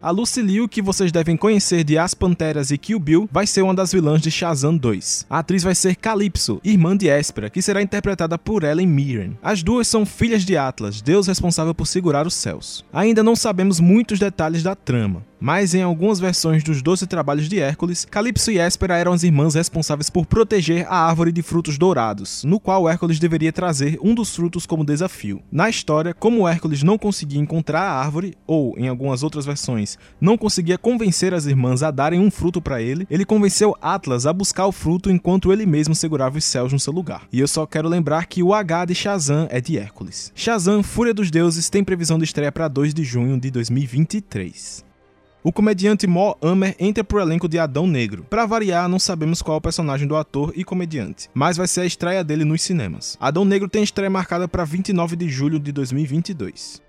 A 0.04 0.12
Lucy 0.12 0.42
Liu, 0.42 0.68
que 0.68 0.82
vocês 0.82 1.14
devem 1.14 1.38
conhecer 1.38 1.82
de 1.86 1.98
As 1.98 2.14
Panteras 2.14 2.72
e 2.72 2.78
Kill 2.78 3.00
Bill, 3.00 3.30
vai 3.32 3.48
ser 3.48 3.62
uma 3.62 3.74
das 3.74 3.94
vilãs 3.94 4.22
de 4.22 4.30
Shazam 4.30 4.76
2. 4.76 5.28
A 5.30 5.40
atriz 5.40 5.64
vai 5.64 5.74
ser 5.74 5.96
Calypso, 5.96 6.60
irmã 6.62 6.98
de 6.98 7.08
Espera, 7.08 7.50
que 7.50 7.62
será 7.62 7.82
interpretada 7.82 8.38
por 8.38 8.66
Ellen 8.66 8.86
Mirren. 8.86 9.38
As 9.42 9.64
duas 9.64 9.88
são 9.88 10.06
filhas 10.06 10.44
de 10.44 10.58
Atlas, 10.58 11.02
deus 11.02 11.28
responsável 11.28 11.74
por 11.74 11.88
segurar 11.88 12.28
os 12.28 12.34
céus. 12.34 12.84
Ainda 12.92 13.24
não 13.24 13.34
sabemos 13.34 13.80
muitos 13.80 14.20
detalhes 14.20 14.62
da 14.62 14.76
trama, 14.76 15.24
mas 15.44 15.76
em 15.76 15.82
algumas 15.82 16.22
versões 16.22 16.64
dos 16.64 16.82
Doze 16.82 17.06
Trabalhos 17.06 17.50
de 17.50 17.60
Hércules, 17.60 18.06
Calypso 18.06 18.50
e 18.50 18.60
Espera 18.60 18.96
eram 18.96 19.12
as 19.12 19.24
irmãs 19.24 19.56
responsáveis 19.56 20.10
por 20.10 20.26
proteger 20.26 20.88
a 20.88 20.96
árvore 20.96 21.34
de 21.34 21.42
frutos 21.42 21.78
dourados, 21.78 22.46
no 22.46 22.62
qual 22.62 22.88
Hércules 22.88 23.20
deveria 23.20 23.52
trazer 23.52 24.00
um 24.02 24.16
dos 24.16 24.34
frutos 24.34 24.66
como 24.66 24.86
desafio. 24.86 25.44
Na 25.52 25.70
história, 25.70 26.14
como 26.14 26.48
Hércules 26.48 26.82
não 26.82 26.98
conseguia 26.98 27.42
encontrar 27.42 27.82
a 27.82 27.92
árvore, 27.92 28.38
ou 28.48 28.74
em 28.80 28.88
algumas 28.88 29.22
outras 29.22 29.46
versões, 29.46 29.98
não 30.22 30.38
conseguia 30.38 30.78
convencer 30.78 31.34
as 31.34 31.46
irmãs 31.46 31.84
a 31.84 31.92
darem 31.92 32.22
um 32.22 32.32
fruto 32.32 32.62
para 32.62 32.82
ele, 32.82 33.06
ele 33.12 33.26
convenceu 33.26 33.76
Atlas 33.82 34.26
a 34.26 34.32
buscar 34.32 34.66
o 34.68 34.72
fruto 34.72 35.12
enquanto 35.12 35.52
ele 35.52 35.66
mesmo 35.66 35.94
segurava 35.94 36.38
os 36.38 36.46
céus 36.46 36.72
no 36.72 36.80
seu 36.80 36.94
lugar. 36.94 37.28
E 37.34 37.42
eu 37.42 37.50
só 37.50 37.66
quero 37.66 37.90
lembrar 37.90 38.28
que 38.28 38.42
o 38.42 38.54
H 38.54 38.86
de 38.86 38.96
Shazam 38.96 39.48
é 39.50 39.60
de 39.60 39.78
Hércules. 39.78 40.32
Shazam, 40.34 40.82
Fúria 40.82 41.14
dos 41.14 41.30
Deuses, 41.30 41.70
tem 41.70 41.84
previsão 41.84 42.18
de 42.18 42.24
estreia 42.24 42.50
para 42.50 42.70
2 42.70 42.94
de 42.94 43.04
junho 43.04 43.38
de 43.38 43.52
2023 43.52 44.93
o 45.44 45.52
comediante 45.52 46.08
Mo 46.08 46.38
Amer 46.42 46.76
entra 46.80 47.04
pro 47.04 47.20
elenco 47.20 47.50
de 47.50 47.60
Adão 47.60 47.86
Negro. 47.86 48.26
Para 48.30 48.46
variar, 48.46 48.88
não 48.88 48.98
sabemos 48.98 49.42
qual 49.42 49.56
é 49.56 49.58
o 49.58 49.62
personagem 49.62 50.08
do 50.08 50.16
ator 50.16 50.54
e 50.56 50.64
comediante, 50.64 51.30
mas 51.34 51.58
vai 51.58 51.68
ser 51.68 51.82
a 51.82 51.86
estreia 51.86 52.24
dele 52.24 52.46
nos 52.46 52.62
cinemas. 52.62 53.18
Adão 53.20 53.44
Negro 53.44 53.68
tem 53.68 53.84
estreia 53.84 54.10
marcada 54.10 54.48
para 54.48 54.64
29 54.64 55.18
de 55.18 55.28
julho 55.28 55.60
de 55.60 55.72
2022 55.72 56.82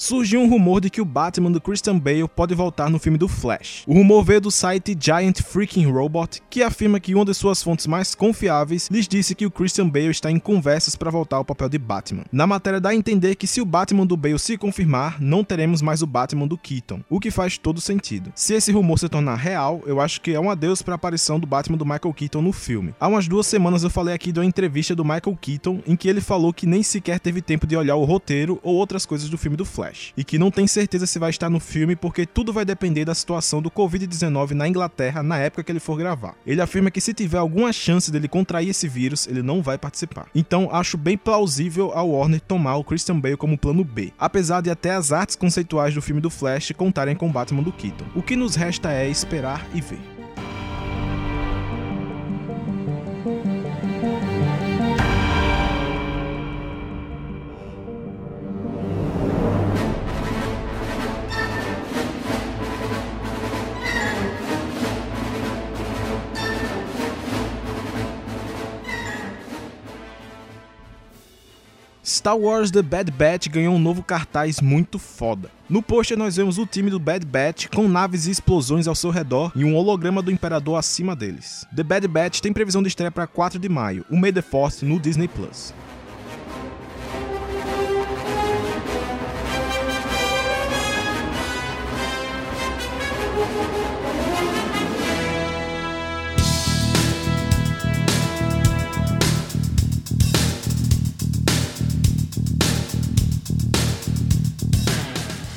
surgiu 0.00 0.40
um 0.40 0.48
rumor 0.48 0.80
de 0.80 0.88
que 0.88 1.00
o 1.00 1.04
Batman 1.04 1.52
do 1.52 1.60
Christian 1.60 1.98
Bale 1.98 2.26
pode 2.26 2.54
voltar 2.54 2.88
no 2.88 2.98
filme 2.98 3.18
do 3.18 3.28
Flash. 3.28 3.84
O 3.86 3.92
rumor 3.92 4.24
veio 4.24 4.40
do 4.40 4.50
site 4.50 4.96
Giant 4.98 5.42
Freaking 5.42 5.84
Robot, 5.90 6.40
que 6.48 6.62
afirma 6.62 6.98
que 6.98 7.14
uma 7.14 7.24
de 7.24 7.34
suas 7.34 7.62
fontes 7.62 7.86
mais 7.86 8.14
confiáveis 8.14 8.88
lhes 8.90 9.06
disse 9.06 9.34
que 9.34 9.44
o 9.44 9.50
Christian 9.50 9.86
Bale 9.90 10.08
está 10.08 10.30
em 10.30 10.38
conversas 10.38 10.96
para 10.96 11.10
voltar 11.10 11.36
ao 11.36 11.44
papel 11.44 11.68
de 11.68 11.76
Batman. 11.76 12.24
Na 12.32 12.46
matéria 12.46 12.80
dá 12.80 12.88
a 12.88 12.94
entender 12.94 13.34
que 13.34 13.46
se 13.46 13.60
o 13.60 13.64
Batman 13.66 14.06
do 14.06 14.16
Bale 14.16 14.38
se 14.38 14.56
confirmar, 14.56 15.20
não 15.20 15.44
teremos 15.44 15.82
mais 15.82 16.00
o 16.00 16.06
Batman 16.06 16.46
do 16.46 16.56
Keaton, 16.56 17.02
o 17.10 17.20
que 17.20 17.30
faz 17.30 17.58
todo 17.58 17.78
sentido. 17.78 18.32
Se 18.34 18.54
esse 18.54 18.72
rumor 18.72 18.98
se 18.98 19.06
tornar 19.06 19.36
real, 19.36 19.82
eu 19.84 20.00
acho 20.00 20.22
que 20.22 20.32
é 20.32 20.40
um 20.40 20.50
adeus 20.50 20.80
para 20.80 20.94
a 20.94 20.96
aparição 20.96 21.38
do 21.38 21.46
Batman 21.46 21.76
do 21.76 21.84
Michael 21.84 22.14
Keaton 22.14 22.40
no 22.40 22.52
filme. 22.52 22.94
Há 22.98 23.06
umas 23.06 23.28
duas 23.28 23.46
semanas 23.46 23.82
eu 23.82 23.90
falei 23.90 24.14
aqui 24.14 24.32
de 24.32 24.40
uma 24.40 24.46
entrevista 24.46 24.94
do 24.96 25.04
Michael 25.04 25.36
Keaton 25.38 25.82
em 25.86 25.94
que 25.94 26.08
ele 26.08 26.22
falou 26.22 26.54
que 26.54 26.66
nem 26.66 26.82
sequer 26.82 27.20
teve 27.20 27.42
tempo 27.42 27.66
de 27.66 27.76
olhar 27.76 27.96
o 27.96 28.04
roteiro 28.04 28.58
ou 28.62 28.76
outras 28.76 29.04
coisas 29.04 29.28
do 29.28 29.36
filme 29.36 29.58
do 29.58 29.64
Flash. 29.66 29.89
Flash, 29.90 30.12
e 30.16 30.24
que 30.24 30.38
não 30.38 30.50
tem 30.50 30.66
certeza 30.66 31.06
se 31.06 31.18
vai 31.18 31.30
estar 31.30 31.50
no 31.50 31.60
filme 31.60 31.96
porque 31.96 32.24
tudo 32.24 32.52
vai 32.52 32.64
depender 32.64 33.04
da 33.04 33.14
situação 33.14 33.60
do 33.60 33.70
Covid-19 33.70 34.52
na 34.52 34.68
Inglaterra 34.68 35.22
na 35.22 35.38
época 35.38 35.64
que 35.64 35.72
ele 35.72 35.80
for 35.80 35.96
gravar. 35.96 36.34
Ele 36.46 36.60
afirma 36.60 36.90
que 36.90 37.00
se 37.00 37.12
tiver 37.12 37.38
alguma 37.38 37.72
chance 37.72 38.10
dele 38.10 38.28
contrair 38.28 38.68
esse 38.68 38.88
vírus, 38.88 39.26
ele 39.26 39.42
não 39.42 39.62
vai 39.62 39.76
participar. 39.76 40.28
Então 40.34 40.68
acho 40.72 40.96
bem 40.96 41.18
plausível 41.18 41.92
a 41.94 42.02
Warner 42.02 42.40
tomar 42.40 42.76
o 42.76 42.84
Christian 42.84 43.18
Bale 43.18 43.36
como 43.36 43.58
plano 43.58 43.84
B, 43.84 44.12
apesar 44.18 44.60
de 44.60 44.70
até 44.70 44.92
as 44.92 45.12
artes 45.12 45.36
conceituais 45.36 45.94
do 45.94 46.02
filme 46.02 46.20
do 46.20 46.30
Flash 46.30 46.72
contarem 46.76 47.16
com 47.16 47.30
Batman 47.30 47.62
do 47.62 47.72
Keaton. 47.72 48.06
O 48.14 48.22
que 48.22 48.36
nos 48.36 48.54
resta 48.54 48.92
é 48.92 49.08
esperar 49.08 49.66
e 49.74 49.80
ver. 49.80 50.19
Star 72.20 72.38
Wars 72.38 72.70
The 72.70 72.82
Bad 72.82 73.10
Batch 73.12 73.48
ganhou 73.48 73.74
um 73.74 73.78
novo 73.78 74.02
cartaz 74.02 74.60
muito 74.60 74.98
foda. 74.98 75.50
No 75.70 75.82
pôster 75.82 76.18
nós 76.18 76.36
vemos 76.36 76.58
o 76.58 76.66
time 76.66 76.90
do 76.90 77.00
Bad 77.00 77.24
Batch 77.24 77.68
com 77.74 77.88
naves 77.88 78.26
e 78.26 78.30
explosões 78.30 78.86
ao 78.86 78.94
seu 78.94 79.08
redor 79.08 79.50
e 79.56 79.64
um 79.64 79.74
holograma 79.74 80.20
do 80.20 80.30
Imperador 80.30 80.78
acima 80.78 81.16
deles. 81.16 81.64
The 81.74 81.82
Bad 81.82 82.06
Batch 82.06 82.40
tem 82.40 82.52
previsão 82.52 82.82
de 82.82 82.88
estreia 82.88 83.10
para 83.10 83.26
4 83.26 83.58
de 83.58 83.70
maio, 83.70 84.04
o 84.10 84.18
May 84.18 84.34
the 84.34 84.42
Force 84.42 84.84
no 84.84 85.00
Disney 85.00 85.28
Plus. 85.28 85.72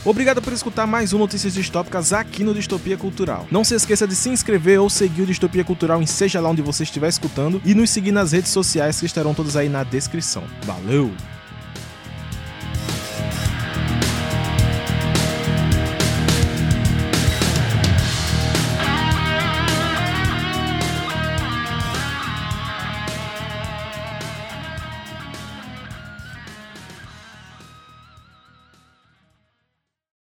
Obrigado 0.06 0.42
por 0.42 0.52
escutar 0.52 0.86
mais 0.86 1.14
um 1.14 1.18
Notícias 1.18 1.54
Distópicas 1.54 2.12
aqui 2.12 2.44
no 2.44 2.54
Distopia 2.54 2.98
Cultural. 2.98 3.48
Não 3.50 3.64
se 3.64 3.74
esqueça 3.74 4.06
de 4.06 4.14
se 4.16 4.30
inscrever 4.30 4.82
ou 4.82 4.90
seguir 4.90 5.22
o 5.22 5.26
Distopia 5.26 5.64
Cultural 5.64 6.02
em 6.02 6.06
seja 6.06 6.42
lá 6.42 6.50
onde 6.50 6.62
você 6.62 6.84
estiver 6.84 7.08
escutando 7.08 7.62
e 7.64 7.74
nos 7.74 7.90
seguir 7.90 8.12
nas 8.12 8.34
redes 8.34 8.52
sociais 8.52 9.00
que 9.00 9.06
estarão 9.06 9.34
todas 9.34 9.56
aí 9.56 9.70
na 9.70 9.82
descrição. 9.86 10.44
Valeu! 10.66 11.10